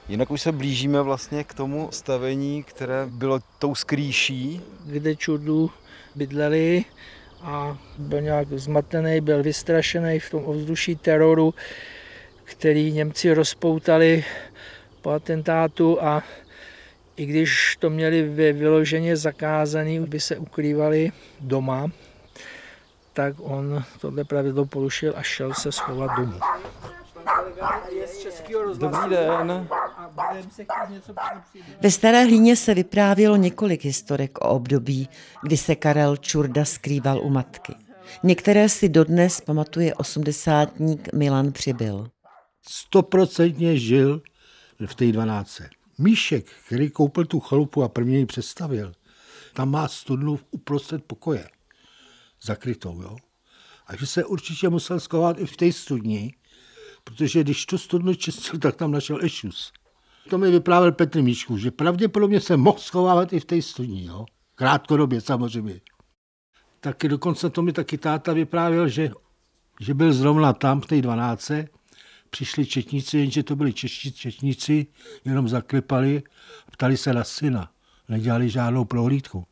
[0.08, 4.60] Jinak už se blížíme vlastně k tomu stavení, které bylo tou skrýší.
[4.86, 5.70] Kde Čurdu
[6.14, 6.84] bydleli
[7.42, 11.54] a byl nějak zmatený, byl vystrašený v tom ovzduší teroru,
[12.44, 14.24] který Němci rozpoutali
[15.02, 16.22] po atentátu a
[17.16, 21.90] i když to měli vyloženě zakázaný, by se ukrývali doma,
[23.12, 26.38] tak on tohle pravidlo porušil a šel se schovat domů.
[28.78, 29.68] Dobrý den.
[31.80, 35.08] Ve Staré hlíně se vyprávělo několik historek o období,
[35.42, 37.74] kdy se Karel Čurda skrýval u matky.
[38.22, 42.10] Některé si dodnes pamatuje osmdesátník Milan Přibyl.
[42.68, 44.22] Stoprocentně žil
[44.86, 45.70] v té dvanáctce.
[45.98, 48.92] Míšek, který koupil tu chalupu a první ji představil,
[49.54, 51.48] tam má studnu uprostřed pokoje.
[52.42, 53.16] Zakrytou, jo.
[53.86, 56.34] A že se určitě musel schovat i v té studni,
[57.04, 59.72] protože když tu studnu čistil, tak tam našel ešus.
[60.30, 64.26] To mi vyprávěl Petr Míšku, že pravděpodobně se mohl schovávat i v té studni, jo.
[64.54, 65.80] Krátkodobě samozřejmě.
[66.80, 69.10] Taky dokonce to mi taky táta vyprávěl, že,
[69.80, 71.68] že byl zrovna tam v té dvanáctce,
[72.30, 74.86] přišli četníci, jenže to byli čeští četníci,
[75.24, 76.22] jenom zaklepali,
[76.72, 77.70] ptali se na syna,
[78.08, 79.46] nedělali žádnou prohlídku.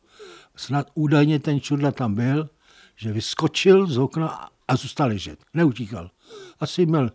[0.55, 2.49] Snad údajně ten čudla tam byl,
[2.95, 5.39] že vyskočil z okna a zůstal ležet.
[5.53, 6.11] Neutíkal.
[6.59, 7.11] Asi měl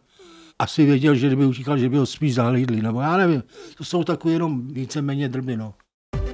[0.58, 3.42] asi věděl, že kdyby utíkal, že by ho spíš zahlídli, nebo já nevím.
[3.78, 5.74] To jsou takové jenom víceméně drby, no.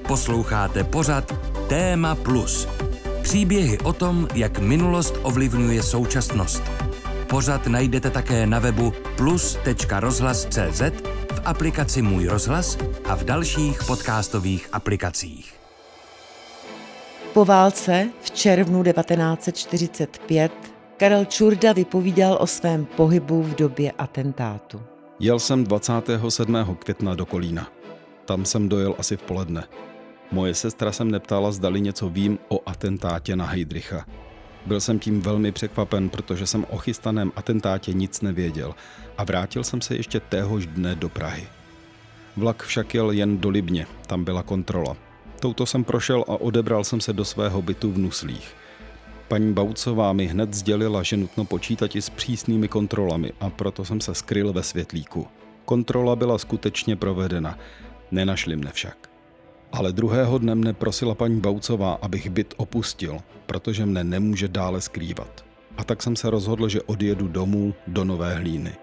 [0.07, 1.33] Posloucháte pořad
[1.69, 2.67] Téma Plus.
[3.21, 6.63] Příběhy o tom, jak minulost ovlivňuje současnost.
[7.29, 10.81] Pořad najdete také na webu plus.rozhlas.cz,
[11.33, 15.53] v aplikaci Můj rozhlas a v dalších podcastových aplikacích.
[17.33, 24.81] Po válce v červnu 1945 Karel Čurda vypovídal o svém pohybu v době atentátu.
[25.19, 26.77] Jel jsem 27.
[26.79, 27.71] května do Kolína.
[28.25, 29.63] Tam jsem dojel asi v poledne.
[30.31, 34.05] Moje sestra jsem neptala, zdali něco vím o atentátě na Heidricha.
[34.65, 38.75] Byl jsem tím velmi překvapen, protože jsem o chystaném atentátě nic nevěděl
[39.17, 41.47] a vrátil jsem se ještě téhož dne do Prahy.
[42.37, 44.97] Vlak však jel jen do Libně, tam byla kontrola.
[45.39, 48.62] Touto jsem prošel a odebral jsem se do svého bytu v Nuslích.
[49.33, 54.01] Paní Baucová mi hned sdělila, že nutno počítat i s přísnými kontrolami a proto jsem
[54.01, 55.27] se skryl ve světlíku.
[55.65, 57.57] Kontrola byla skutečně provedena,
[58.11, 59.09] nenašli mne však.
[59.71, 65.45] Ale druhého dne mne prosila paní Baucová, abych byt opustil, protože mne nemůže dále skrývat.
[65.77, 68.73] A tak jsem se rozhodl, že odjedu domů do Nové hlíny.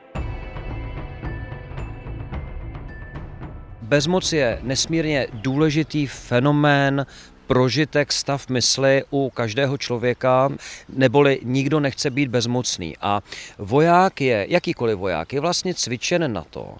[3.82, 7.06] Bezmoc je nesmírně důležitý fenomén
[7.50, 10.50] prožitek, stav mysli u každého člověka,
[10.88, 12.94] neboli nikdo nechce být bezmocný.
[13.00, 13.20] A
[13.58, 16.76] voják je, jakýkoliv voják, je vlastně cvičen na to,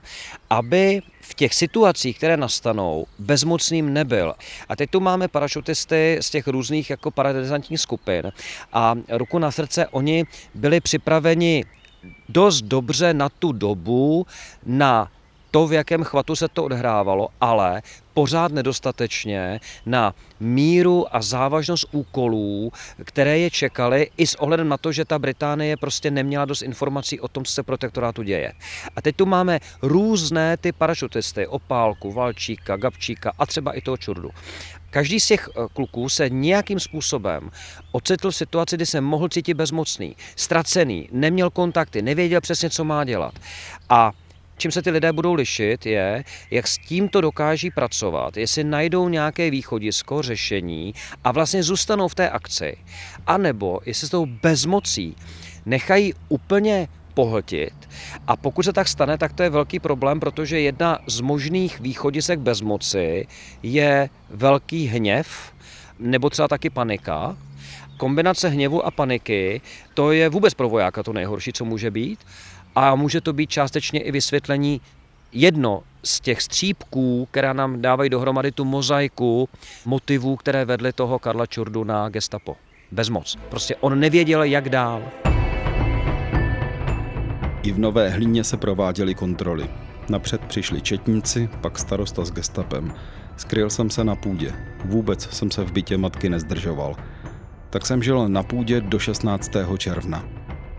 [0.51, 4.35] aby v těch situacích, které nastanou, bezmocným nebyl.
[4.69, 8.33] A teď tu máme parašutisty z těch různých jako paradizantních skupin
[8.73, 11.65] a ruku na srdce, oni byli připraveni
[12.29, 14.27] dost dobře na tu dobu
[14.67, 15.11] na
[15.51, 17.83] to, v jakém chvatu se to odhrávalo, ale
[18.15, 22.73] pořád nedostatečně na míru a závažnost úkolů,
[23.05, 27.21] které je čekaly, i s ohledem na to, že ta Británie prostě neměla dost informací
[27.21, 28.53] o tom, co se protektorátu děje.
[28.97, 34.31] A teď tu máme různé ty parašutisty, Opálku, Valčíka, Gabčíka a třeba i toho Čurdu.
[34.91, 37.51] Každý z těch eh, kluků se nějakým způsobem
[37.93, 43.05] ocitl v situaci, kdy se mohl cítit bezmocný, ztracený, neměl kontakty, nevěděl přesně, co má
[43.05, 43.35] dělat.
[43.89, 44.13] A
[44.61, 49.51] čím se ty lidé budou lišit, je, jak s tímto dokáží pracovat, jestli najdou nějaké
[49.51, 50.95] východisko, řešení
[51.25, 52.77] a vlastně zůstanou v té akci,
[53.27, 55.17] anebo jestli s tou bezmocí
[55.67, 57.89] nechají úplně pohltit.
[58.27, 62.39] A pokud se tak stane, tak to je velký problém, protože jedna z možných východisek
[62.39, 63.27] bezmoci
[63.63, 65.53] je velký hněv
[65.99, 67.37] nebo třeba taky panika.
[67.97, 69.61] Kombinace hněvu a paniky,
[69.95, 72.19] to je vůbec pro vojáka to nejhorší, co může být.
[72.75, 74.81] A může to být částečně i vysvětlení
[75.33, 79.49] jedno z těch střípků, která nám dávají dohromady tu mozaiku
[79.85, 82.57] motivů, které vedly toho Karla Čurdu na gestapo.
[82.91, 83.39] Bezmoc.
[83.49, 85.03] Prostě on nevěděl, jak dál.
[87.63, 89.71] I v Nové hlíně se prováděly kontroly.
[90.09, 92.95] Napřed přišli četníci, pak starosta s gestapem.
[93.37, 94.53] Skryl jsem se na půdě.
[94.85, 96.97] Vůbec jsem se v bytě matky nezdržoval.
[97.71, 99.51] Tak jsem žil na půdě do 16.
[99.79, 100.25] června.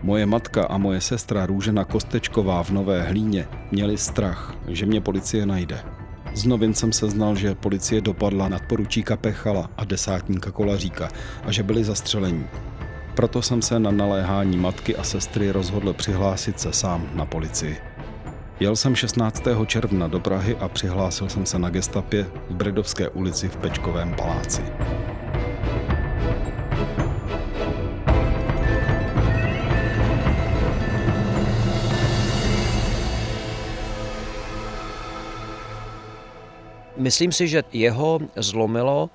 [0.02, 5.46] Moje matka a moje sestra Růžena Kostečková v Nové Hlíně měli strach, že mě policie
[5.46, 5.78] najde.
[6.34, 11.08] Z novin jsem se znal, že policie dopadla nadporučíka Pechala a desátníka Kolaříka
[11.44, 12.46] a že byli zastřelení.
[13.14, 17.76] Proto jsem se na naléhání matky a sestry rozhodl přihlásit se sám na policii.
[18.60, 19.42] Jel jsem 16.
[19.66, 24.62] června do Prahy a přihlásil jsem se na gestapě v Bredovské ulici v Pečkovém paláci.
[36.96, 39.10] Myslím si, že jeho zlomilo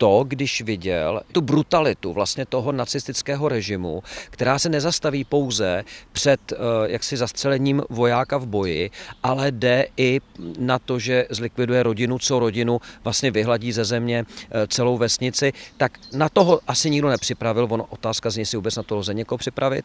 [0.00, 6.56] to, když viděl tu brutalitu vlastně toho nacistického režimu, která se nezastaví pouze před eh,
[6.86, 8.90] jaksi zastřelením vojáka v boji,
[9.22, 10.20] ale jde i
[10.58, 15.98] na to, že zlikviduje rodinu, co rodinu vlastně vyhladí ze země eh, celou vesnici, tak
[16.12, 17.68] na toho asi nikdo nepřipravil.
[17.70, 19.84] Ono otázka z něj si vůbec na to lze někoho připravit.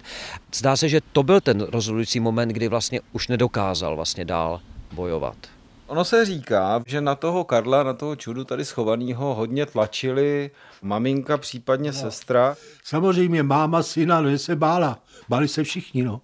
[0.54, 5.55] Zdá se, že to byl ten rozhodující moment, kdy vlastně už nedokázal vlastně dál bojovat.
[5.88, 11.38] Ono se říká, že na toho Karla, na toho čudu tady schovaného hodně tlačili maminka,
[11.38, 11.98] případně no.
[11.98, 12.56] sestra.
[12.84, 15.04] Samozřejmě máma, syna, no, se bála.
[15.30, 16.22] Báli se všichni, no.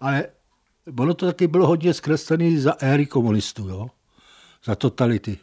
[0.00, 0.26] Ale
[0.98, 3.90] ono to taky bylo hodně zkreslené za éry komunistů, jo.
[4.64, 5.38] Za totality.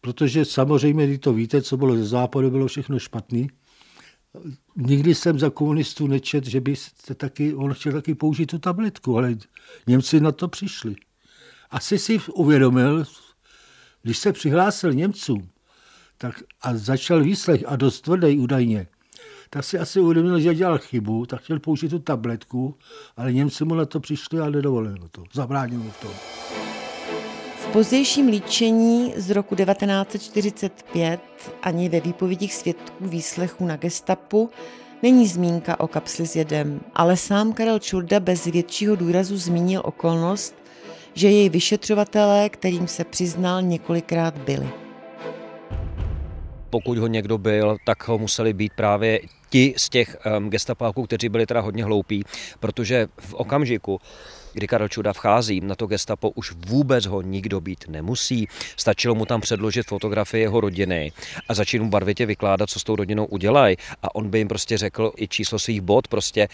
[0.00, 3.50] Protože samozřejmě, když to víte, co bylo ze západu, bylo všechno špatný.
[4.76, 6.74] Nikdy jsem za komunistů nečet, že by
[7.16, 9.34] taky, on chtěl taky použít tu tabletku, ale
[9.86, 10.96] Němci na to přišli
[11.74, 13.04] asi si uvědomil,
[14.02, 15.48] když se přihlásil Němcům
[16.18, 18.86] tak a začal výslech a dost tvrdý údajně,
[19.50, 22.74] tak si asi uvědomil, že dělal chybu, tak chtěl použít tu tabletku,
[23.16, 26.08] ale Němci mu na to přišli a nedovolili to, zabránili to.
[27.56, 31.20] V pozdějším líčení z roku 1945
[31.62, 34.50] ani ve výpovědích svědků výslechu na gestapu
[35.02, 40.63] není zmínka o kapsli s jedem, ale sám Karel Čurda bez většího důrazu zmínil okolnost,
[41.14, 44.68] že jej vyšetřovatelé, kterým se přiznal, několikrát byli.
[46.70, 51.28] Pokud ho někdo byl, tak ho museli být právě ti z těch um, gestapáků, kteří
[51.28, 52.24] byli teda hodně hloupí,
[52.60, 54.00] protože v okamžiku,
[54.54, 58.48] kdy Karel Čuda vchází na to gestapo, už vůbec ho nikdo být nemusí.
[58.76, 61.12] Stačilo mu tam předložit fotografie jeho rodiny
[61.48, 63.76] a začít mu barvitě vykládat, co s tou rodinou udělají.
[64.02, 66.08] A on by jim prostě řekl i číslo svých bod.
[66.08, 66.48] Prostě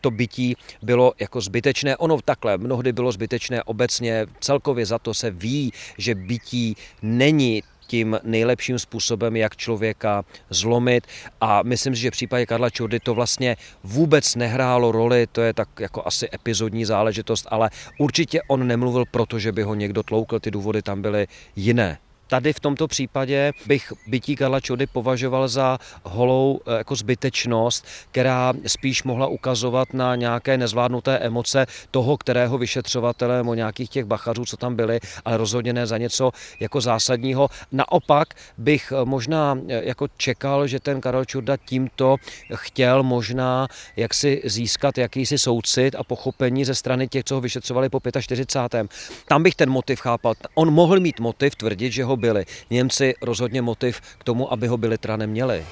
[0.00, 1.96] to bytí bylo jako zbytečné.
[1.96, 4.26] Ono takhle, mnohdy bylo zbytečné obecně.
[4.40, 11.06] Celkově za to se ví, že bytí není tím nejlepším způsobem, jak člověka zlomit.
[11.40, 15.52] A myslím si, že v případě Karla Čurdy to vlastně vůbec nehrálo roli, to je
[15.54, 20.40] tak jako asi epizodní záležitost, ale určitě on nemluvil proto, že by ho někdo tloukl,
[20.40, 21.26] ty důvody tam byly
[21.56, 21.98] jiné.
[22.28, 28.52] Tady v tomto případě bych bytí Karla Čody považoval za holou eh, jako zbytečnost, která
[28.66, 34.56] spíš mohla ukazovat na nějaké nezvládnuté emoce toho, kterého vyšetřovatele o nějakých těch bachařů, co
[34.56, 37.48] tam byli, ale rozhodně ne za něco jako zásadního.
[37.72, 42.16] Naopak bych eh, možná eh, jako čekal, že ten Karel Čurda tímto
[42.54, 48.00] chtěl možná jaksi získat jakýsi soucit a pochopení ze strany těch, co ho vyšetřovali po
[48.20, 48.86] 45.
[49.28, 50.34] Tam bych ten motiv chápal.
[50.54, 52.44] On mohl mít motiv tvrdit, že ho byli.
[52.70, 55.64] Němci rozhodně motiv k tomu, aby ho byli teda neměli.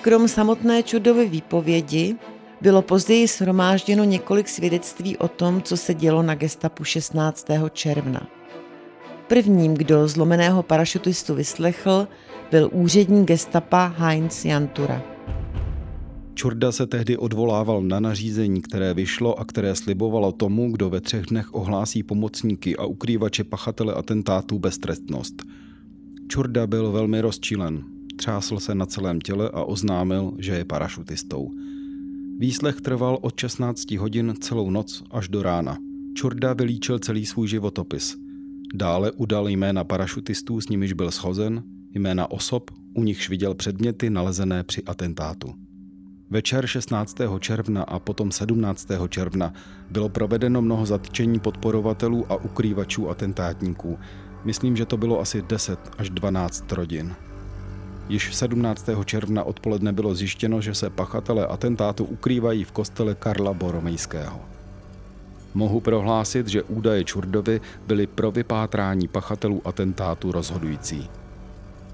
[0.00, 2.16] Krom samotné čudové výpovědi
[2.60, 7.46] bylo později shromážděno několik svědectví o tom, co se dělo na gestapu 16.
[7.72, 8.26] června.
[9.26, 12.08] Prvním, kdo zlomeného parašutistu vyslechl,
[12.50, 15.13] byl úřední gestapa Heinz Jantura.
[16.34, 21.26] Čurda se tehdy odvolával na nařízení, které vyšlo a které slibovalo tomu, kdo ve třech
[21.26, 25.42] dnech ohlásí pomocníky a ukrývače pachatele atentátů beztrestnost.
[26.28, 27.84] Čurda byl velmi rozčilen,
[28.16, 31.50] třásl se na celém těle a oznámil, že je parašutistou.
[32.38, 35.78] Výslech trval od 16 hodin celou noc až do rána.
[36.14, 38.16] Čurda vylíčil celý svůj životopis.
[38.74, 41.62] Dále udal jména parašutistů, s nimiž byl schozen,
[41.94, 45.63] jména osob, u nichž viděl předměty nalezené při atentátu.
[46.34, 47.16] Večer 16.
[47.38, 48.88] června a potom 17.
[49.08, 49.52] června
[49.90, 53.98] bylo provedeno mnoho zatčení podporovatelů a ukrývačů atentátníků.
[54.44, 57.14] Myslím, že to bylo asi 10 až 12 rodin.
[58.08, 58.88] Již 17.
[59.04, 64.40] června odpoledne bylo zjištěno, že se pachatelé atentátu ukrývají v kostele Karla Boromejského.
[65.54, 71.10] Mohu prohlásit, že údaje Čurdovi byly pro vypátrání pachatelů atentátu rozhodující.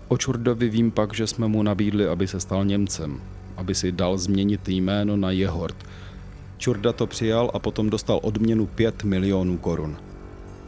[0.08, 3.20] O Čurdovi vím pak, že jsme mu nabídli, aby se stal Němcem,
[3.60, 5.76] aby si dal změnit jméno na Jehort.
[6.58, 9.96] Čurda to přijal a potom dostal odměnu 5 milionů korun.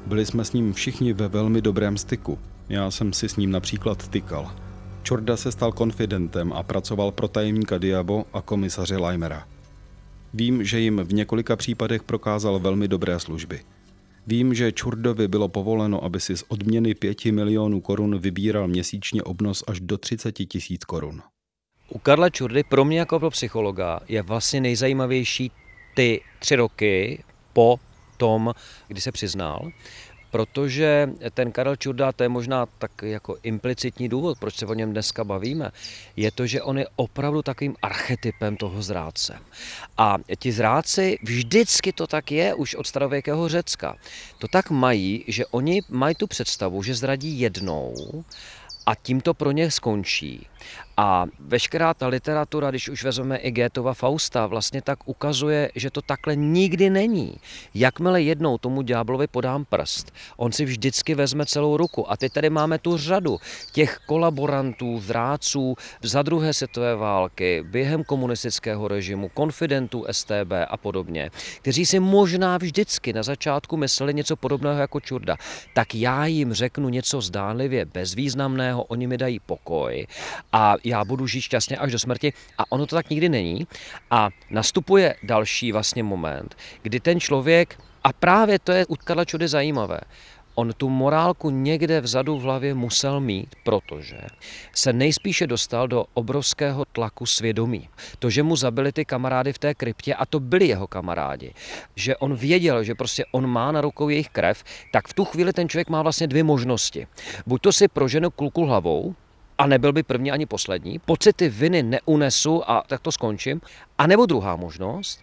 [0.07, 2.39] Byli jsme s ním všichni ve velmi dobrém styku.
[2.69, 4.53] Já jsem si s ním například tykal.
[5.03, 9.49] Čurda se stal konfidentem a pracoval pro tajemníka Diabo a komisaře Leimera.
[10.35, 13.61] Vím, že jim v několika případech prokázal velmi dobré služby.
[14.27, 19.65] Vím, že Čurdovi bylo povoleno, aby si z odměny 5 milionů korun vybíral měsíčně obnos
[19.67, 21.23] až do 30 tisíc korun.
[21.95, 25.51] U Karla Čurdy pro mě jako pro psychologa je vlastně nejzajímavější
[25.95, 27.81] ty tři roky po
[28.17, 28.55] tom,
[28.89, 29.71] kdy se přiznal,
[30.31, 34.93] protože ten Karel Čurda, to je možná tak jako implicitní důvod, proč se o něm
[34.93, 35.71] dneska bavíme,
[36.17, 39.39] je to, že on je opravdu takovým archetypem toho zrádce.
[39.99, 43.97] A ti zrádci, vždycky to tak je, už od starověkého Řecka,
[44.39, 47.95] to tak mají, že oni mají tu představu, že zradí jednou
[48.87, 50.47] a tím to pro ně skončí.
[50.97, 56.03] A veškerá ta literatura, když už vezmeme i Gétova Fausta, vlastně tak ukazuje, že to
[56.03, 57.37] takhle nikdy není.
[57.75, 62.11] Jakmile jednou tomu ďáblovi podám prst, on si vždycky vezme celou ruku.
[62.11, 63.39] A teď tady máme tu řadu
[63.73, 71.31] těch kolaborantů, zrádců za druhé světové války, během komunistického režimu, konfidentů STB a podobně,
[71.63, 75.37] kteří si možná vždycky na začátku mysleli něco podobného jako Čurda.
[75.75, 80.07] Tak já jim řeknu něco zdánlivě bezvýznamného, oni mi dají pokoj
[80.53, 83.67] a já budu žít šťastně až do smrti a ono to tak nikdy není.
[84.11, 89.49] A nastupuje další vlastně moment, kdy ten člověk, a právě to je u Karla Čudy
[89.49, 90.01] zajímavé,
[90.55, 94.21] On tu morálku někde vzadu v hlavě musel mít, protože
[94.75, 97.89] se nejspíše dostal do obrovského tlaku svědomí.
[98.19, 101.55] To, že mu zabili ty kamarády v té kryptě, a to byli jeho kamarádi,
[101.97, 105.53] že on věděl, že prostě on má na rukou jejich krev, tak v tu chvíli
[105.53, 107.07] ten člověk má vlastně dvě možnosti.
[107.47, 109.15] Buď to si proženu kulku hlavou,
[109.59, 113.61] a nebyl by první ani poslední, pocity viny neunesu a tak to skončím.
[113.99, 115.21] A nebo druhá možnost,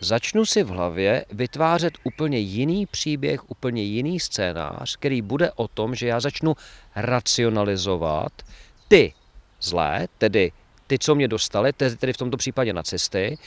[0.00, 5.94] začnu si v hlavě vytvářet úplně jiný příběh, úplně jiný scénář, který bude o tom,
[5.94, 6.56] že já začnu
[6.96, 8.32] racionalizovat
[8.88, 9.12] ty
[9.60, 10.52] zlé, tedy
[10.88, 13.38] ty, co mě dostali, tedy v tomto případě nacisty,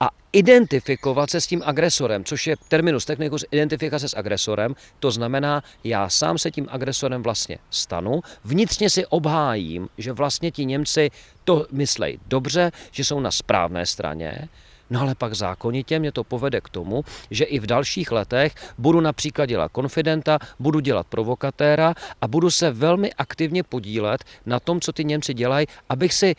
[0.00, 5.62] a identifikovat se s tím agresorem, což je terminus technicus identifikace s agresorem, to znamená,
[5.84, 11.10] já sám se tím agresorem vlastně stanu, vnitřně si obhájím, že vlastně ti Němci
[11.44, 14.48] to myslej dobře, že jsou na správné straně,
[14.90, 19.00] No ale pak zákonitě mě to povede k tomu, že i v dalších letech budu
[19.00, 24.92] například dělat konfidenta, budu dělat provokatéra a budu se velmi aktivně podílet na tom, co
[24.92, 26.34] ty Němci dělají, abych si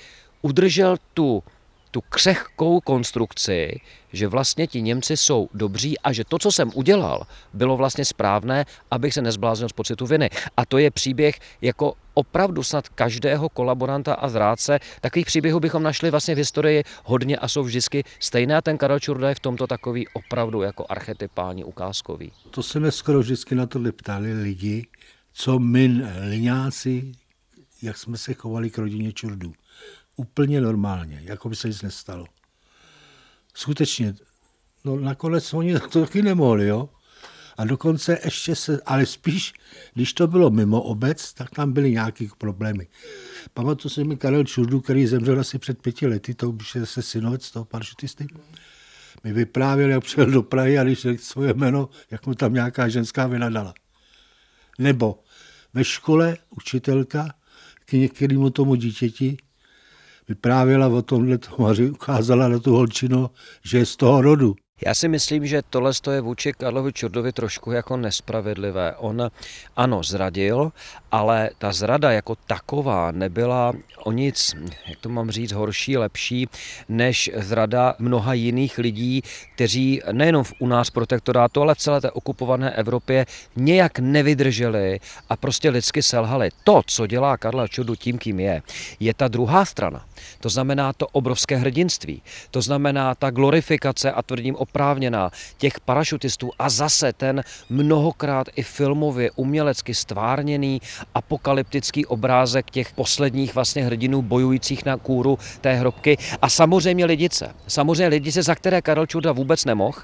[0.45, 1.43] udržel tu,
[1.91, 3.81] tu křehkou konstrukci,
[4.13, 8.65] že vlastně ti Němci jsou dobří a že to, co jsem udělal, bylo vlastně správné,
[8.91, 10.29] abych se nezbláznil z pocitu viny.
[10.57, 14.79] A to je příběh jako opravdu snad každého kolaboranta a zrádce.
[15.01, 18.55] Takových příběhů bychom našli vlastně v historii hodně a jsou vždycky stejné.
[18.55, 22.31] A ten Karel Čurda je v tomto takový opravdu jako archetypální ukázkový.
[22.51, 24.87] To se mě skoro vždycky na to ptali lidi,
[25.33, 25.89] co my
[26.29, 27.11] liňáci,
[27.81, 29.53] jak jsme se chovali k rodině Čurdů
[30.15, 32.25] úplně normálně, jako by se nic nestalo.
[33.53, 34.15] Skutečně,
[34.85, 36.89] no nakonec oni to taky nemohli, jo.
[37.57, 39.53] A dokonce ještě se, ale spíš,
[39.93, 42.87] když to bylo mimo obec, tak tam byly nějaké problémy.
[43.53, 47.01] Pamatuju si mi Karel Čurdu, který zemřel asi před pěti lety, to už je se
[47.01, 48.27] synovec toho parašutisty,
[49.23, 52.89] mi vyprávěl, jak přijel do Prahy a když řekl svoje jméno, jak mu tam nějaká
[52.89, 53.73] ženská vynadala.
[54.79, 55.23] Nebo
[55.73, 57.33] ve škole učitelka
[57.85, 59.37] k některému tomu dítěti
[60.29, 63.29] vyprávěla o tomhle a ukázala na tu holčinu,
[63.63, 64.55] že je z toho rodu.
[64.81, 68.95] Já si myslím, že tohle je vůči Karlovi Čurdovi trošku jako nespravedlivé.
[68.97, 69.31] On
[69.75, 70.71] ano, zradil,
[71.11, 73.73] ale ta zrada jako taková nebyla
[74.03, 74.55] o nic,
[74.87, 76.47] jak to mám říct, horší, lepší,
[76.89, 79.21] než zrada mnoha jiných lidí,
[79.55, 84.99] kteří nejenom u nás protektorátu, ale v celé té okupované Evropě nějak nevydrželi
[85.29, 86.49] a prostě lidsky selhali.
[86.63, 88.61] To, co dělá Karla Čurdu tím, kým je,
[88.99, 90.05] je ta druhá strana.
[90.39, 92.21] To znamená to obrovské hrdinství.
[92.51, 99.31] To znamená ta glorifikace a tvrdím oprávněná těch parašutistů a zase ten mnohokrát i filmově
[99.35, 100.81] umělecky stvárněný
[101.13, 107.53] apokalyptický obrázek těch posledních vlastně hrdinů bojujících na kůru té hrobky a samozřejmě lidice.
[107.67, 110.01] Samozřejmě lidice, za které Karel Čuda vůbec nemohl,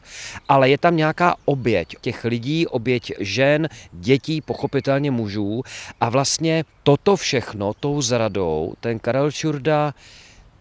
[0.49, 5.63] ale je tam nějaká oběť těch lidí, oběť žen, dětí, pochopitelně mužů
[6.01, 9.93] a vlastně toto všechno tou zradou ten Karel Čurda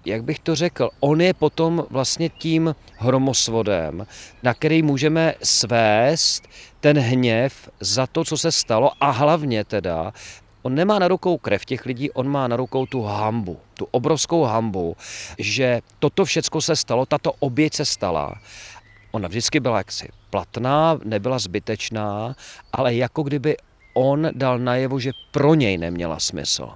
[0.04, 4.06] jak bych to řekl, on je potom vlastně tím hromosvodem,
[4.42, 6.48] na který můžeme svést
[6.80, 10.12] ten hněv za to, co se stalo a hlavně teda
[10.62, 14.44] On nemá na rukou krev těch lidí, on má na rukou tu hambu, tu obrovskou
[14.44, 14.96] hambu,
[15.38, 18.34] že toto všecko se stalo, tato oběť se stala.
[19.12, 22.36] Ona vždycky byla jaksi platná, nebyla zbytečná,
[22.72, 23.56] ale jako kdyby
[23.94, 26.70] on dal najevo, že pro něj neměla smysl.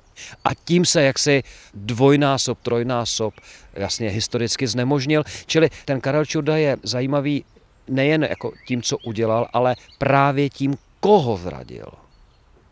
[0.44, 1.42] A tím se jaksi
[1.74, 3.34] dvojnásob, trojnásob
[3.72, 5.24] jasně historicky znemožnil.
[5.46, 7.44] Čili ten Karel Čurda je zajímavý
[7.88, 11.88] nejen jako tím, co udělal, ale právě tím, koho zradil.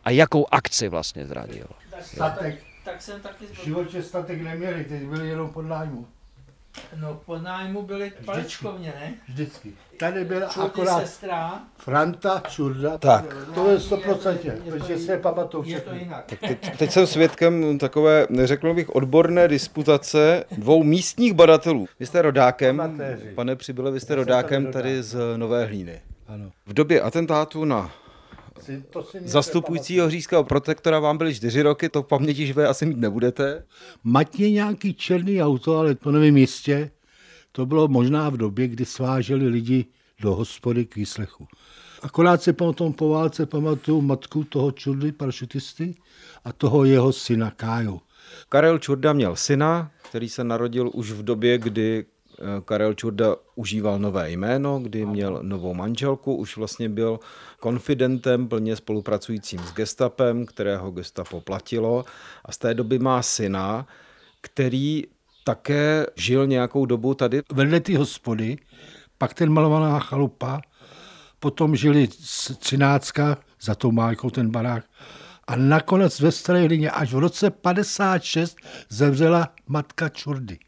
[0.05, 1.67] A jakou akci vlastně zradil.
[2.01, 2.63] Statek.
[2.85, 6.07] Tak jsem taky v životě statek neměli, teď byli jenom pod nájmu.
[7.01, 9.15] No pod nájmu byly palečkovně, ne?
[9.29, 9.73] Vždycky.
[9.99, 11.61] Tady byl Čurdy akorát sestra.
[11.77, 12.99] Franta, Čurda.
[12.99, 13.37] Tak.
[13.55, 15.93] To je 100%, protože se pamatuju všechno.
[16.27, 21.87] Tak teď, teď jsem svědkem takové, řekl bych, odborné disputace dvou místních badatelů.
[22.01, 23.33] Vy jste rodákem, Amatéři.
[23.35, 26.01] pane Přibyle, vy jste rodákem tady z Nové Hlíny.
[26.29, 26.51] Ano.
[26.67, 27.91] V době atentátu na
[29.25, 33.65] zastupujícího říšského protektora vám byly čtyři roky, to v paměti živé asi mít nebudete.
[34.05, 36.91] Matně nějaký černý auto, ale to nevím jistě.
[37.53, 39.87] To bylo možná v době, kdy sváželi lidi
[40.21, 41.47] do hospody k výslechu.
[42.03, 45.95] Akorát se potom po válce pamatuju matku toho čurdy parašutisty
[46.45, 48.01] a toho jeho syna Káju.
[48.49, 52.05] Karel Čurda měl syna, který se narodil už v době, kdy
[52.65, 57.21] Karel Čurda užíval nové jméno, kdy měl novou manželku, už vlastně byl
[57.61, 62.05] konfidentem plně spolupracujícím s gestapem, kterého gestapo platilo
[62.45, 63.87] a z té doby má syna,
[64.41, 65.05] který
[65.45, 67.43] také žil nějakou dobu tady.
[67.53, 68.57] Vedle ty hospody,
[69.19, 70.61] pak ten malovaná chalupa,
[71.39, 72.09] potom žili
[72.59, 74.85] třináctka, za tou májkou ten barák,
[75.47, 78.57] a nakonec ve Staré hlině až v roce 56
[78.89, 80.59] zemřela matka Čurdy,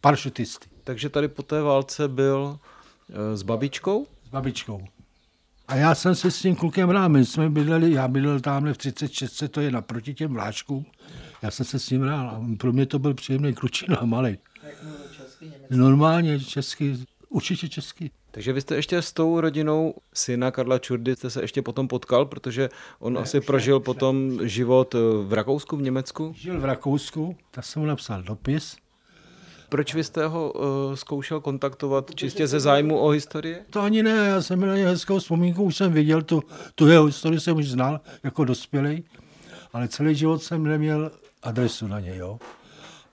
[0.00, 0.69] paršutisty.
[0.84, 2.58] Takže tady po té válce byl
[3.12, 4.06] e, s babičkou?
[4.26, 4.86] S babičkou.
[5.68, 8.78] A já jsem se s tím klukem hrál, my jsme bydleli, já bydlel tamhle v
[8.78, 10.86] 36, to je naproti těm vláčkům.
[11.42, 14.38] Já jsem se s ním hrál a pro mě to byl příjemný klučina, malý.
[15.70, 18.10] Normálně český, určitě český.
[18.30, 22.26] Takže vy jste ještě s tou rodinou syna Karla Čurdy jste se ještě potom potkal,
[22.26, 22.68] protože
[22.98, 24.48] on ne, asi prožil ne, potom ne.
[24.48, 26.32] život v Rakousku, v Německu?
[26.36, 28.76] Žil v Rakousku, tak jsem mu napsal dopis.
[29.70, 33.56] Proč vy jste ho uh, zkoušel kontaktovat čistě ze zájmu o historii?
[33.70, 36.42] To ani ne, já jsem měl hezkou vzpomínku, už jsem viděl, tu,
[36.74, 39.04] tu jeho historii jsem už znal jako dospělý,
[39.72, 41.10] ale celý život jsem neměl
[41.42, 42.38] adresu na něj, jo.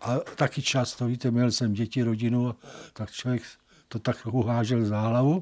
[0.01, 2.55] A taky často, víte, měl jsem děti, rodinu,
[2.93, 3.43] tak člověk
[3.88, 5.41] to tak trochu hážel za hlavu.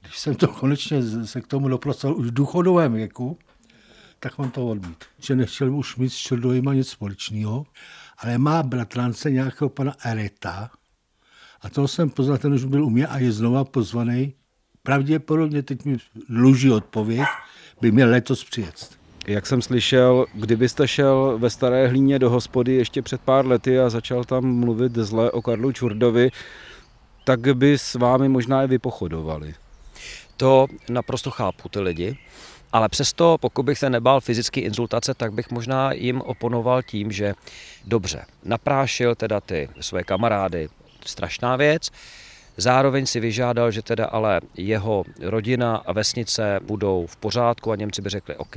[0.00, 3.38] Když jsem to konečně se k tomu dopracoval už v důchodovém věku,
[4.20, 5.04] tak on to odmít.
[5.18, 7.66] Že nechtěl už mít s Čurdovýma nic společného,
[8.22, 10.70] ale má bratrance nějakého pana Ereta
[11.60, 14.34] a toho jsem poznal, ten už byl u mě a je znova pozvaný.
[14.82, 15.96] Pravděpodobně, teď mi
[16.28, 17.26] dluží odpověď,
[17.80, 18.90] by měl letos přijet.
[19.26, 23.90] Jak jsem slyšel, kdybyste šel ve Staré hlíně do hospody ještě před pár lety a
[23.90, 26.30] začal tam mluvit zle o Karlu Čurdovi,
[27.24, 29.54] tak by s vámi možná i vypochodovali.
[30.36, 32.18] To naprosto chápu ty lidi,
[32.72, 37.34] ale přesto, pokud bych se nebál fyzické insultace, tak bych možná jim oponoval tím, že
[37.84, 40.68] dobře, naprášil teda ty své kamarády,
[41.06, 41.90] strašná věc,
[42.56, 48.02] Zároveň si vyžádal, že teda ale jeho rodina a vesnice budou v pořádku a Němci
[48.02, 48.56] by řekli OK.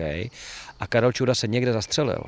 [0.79, 2.23] A Karel Čuda se někde zastřelil,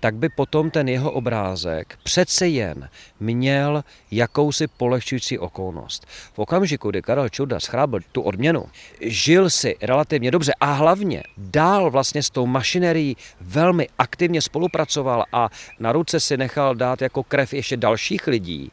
[0.00, 2.88] tak by potom ten jeho obrázek přece jen
[3.20, 6.06] měl jakousi polehčující okolnost.
[6.32, 8.64] V okamžiku, kdy Karel Čuda schrábil tu odměnu,
[9.00, 15.48] žil si relativně dobře a hlavně dál vlastně s tou mašinerií velmi aktivně spolupracoval a
[15.78, 18.72] na ruce si nechal dát jako krev ještě dalších lidí,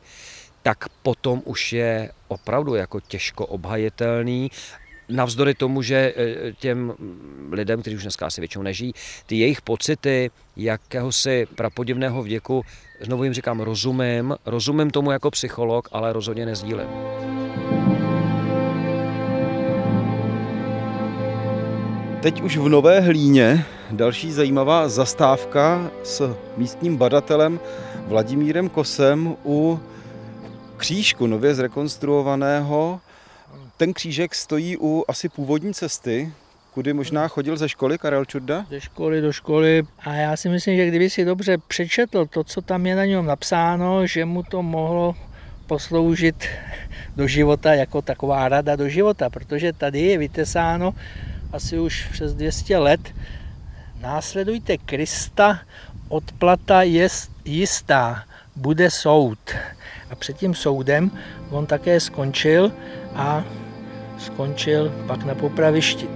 [0.64, 4.52] tak potom už je opravdu jako těžko obhajitelný
[5.10, 6.94] navzdory tomu, že e, těm
[7.52, 8.94] lidem, kteří už dneska asi většinou nežijí,
[9.26, 12.64] ty jejich pocity jakéhosi prapodivného věku,
[13.02, 16.88] znovu jim říkám, rozumím, rozumím tomu jako psycholog, ale rozhodně nezdílím.
[22.22, 27.60] Teď už v Nové Hlíně další zajímavá zastávka s místním badatelem
[28.08, 29.80] Vladimírem Kosem u
[30.78, 33.00] křížku nově zrekonstruovaného.
[33.78, 36.34] Ten křížek stojí u asi původní cesty,
[36.74, 38.66] kudy možná chodil ze školy Karel Čurda?
[38.70, 42.62] Ze školy do školy a já si myslím, že kdyby si dobře přečetl to, co
[42.62, 45.16] tam je na něm napsáno, že mu to mohlo
[45.68, 46.46] posloužit
[47.16, 50.94] do života jako taková rada do života, protože tady je vytesáno
[51.54, 53.00] asi už přes 200 let.
[54.02, 55.60] Následujte Krista,
[56.10, 57.08] odplata je
[57.46, 58.24] jistá,
[58.56, 59.40] bude soud.
[60.14, 61.12] A před tím soudem
[61.50, 62.72] on také skončil
[63.16, 63.44] a
[64.18, 66.08] skončil pak na popravišti.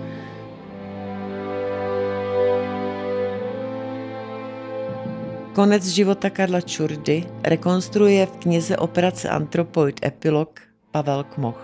[5.53, 10.59] Konec života Karla Čurdy rekonstruuje v knize Operace Antropoid epilog
[10.91, 11.61] Pavel Kmoch.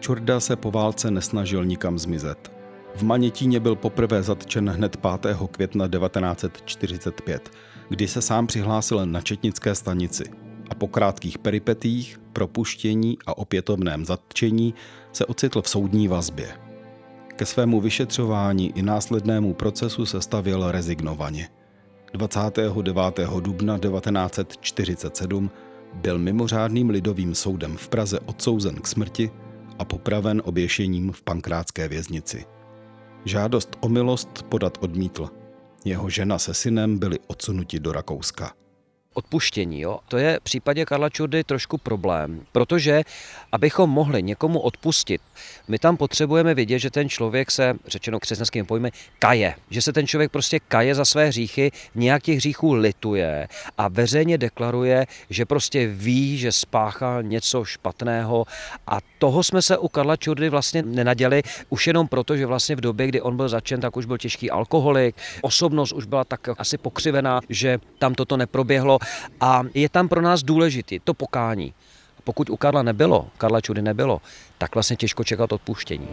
[0.00, 2.52] Čurda se po válce nesnažil nikam zmizet.
[2.94, 5.36] V Manětíně byl poprvé zatčen hned 5.
[5.50, 7.50] května 1945,
[7.88, 14.74] kdy se sám přihlásil na četnické stanici a po krátkých peripetích, propuštění a opětovném zatčení
[15.12, 16.48] se ocitl v soudní vazbě.
[17.36, 21.48] Ke svému vyšetřování i následnému procesu se stavěl rezignovaně.
[22.12, 23.30] 29.
[23.40, 25.50] dubna 1947
[25.94, 29.30] byl mimořádným lidovým soudem v Praze odsouzen k smrti
[29.78, 32.44] a popraven oběšením v pankrátské věznici.
[33.24, 35.28] Žádost o milost podat odmítl.
[35.84, 38.52] Jeho žena se synem byli odsunuti do Rakouska.
[39.18, 39.80] Odpuštění.
[39.80, 39.98] Jo?
[40.08, 43.02] To je v případě Karla Čurdy trošku problém, protože
[43.52, 45.20] abychom mohli někomu odpustit,
[45.68, 49.54] my tam potřebujeme vidět, že ten člověk se, řečeno křesťanským pojmy, kaje.
[49.70, 53.48] Že se ten člověk prostě kaje za své hříchy, nějak těch hříchů lituje
[53.78, 58.44] a veřejně deklaruje, že prostě ví, že spáchal něco špatného
[58.86, 62.80] a toho jsme se u Karla Čurdy vlastně nenaděli, už jenom proto, že vlastně v
[62.80, 66.78] době, kdy on byl začen, tak už byl těžký alkoholik, osobnost už byla tak asi
[66.78, 68.98] pokřivená, že tam toto neproběhlo
[69.40, 71.74] a je tam pro nás důležitý to pokání.
[72.24, 74.20] Pokud u Karla nebylo, Karla Čudy nebylo,
[74.58, 76.08] tak vlastně těžko čekat odpuštění.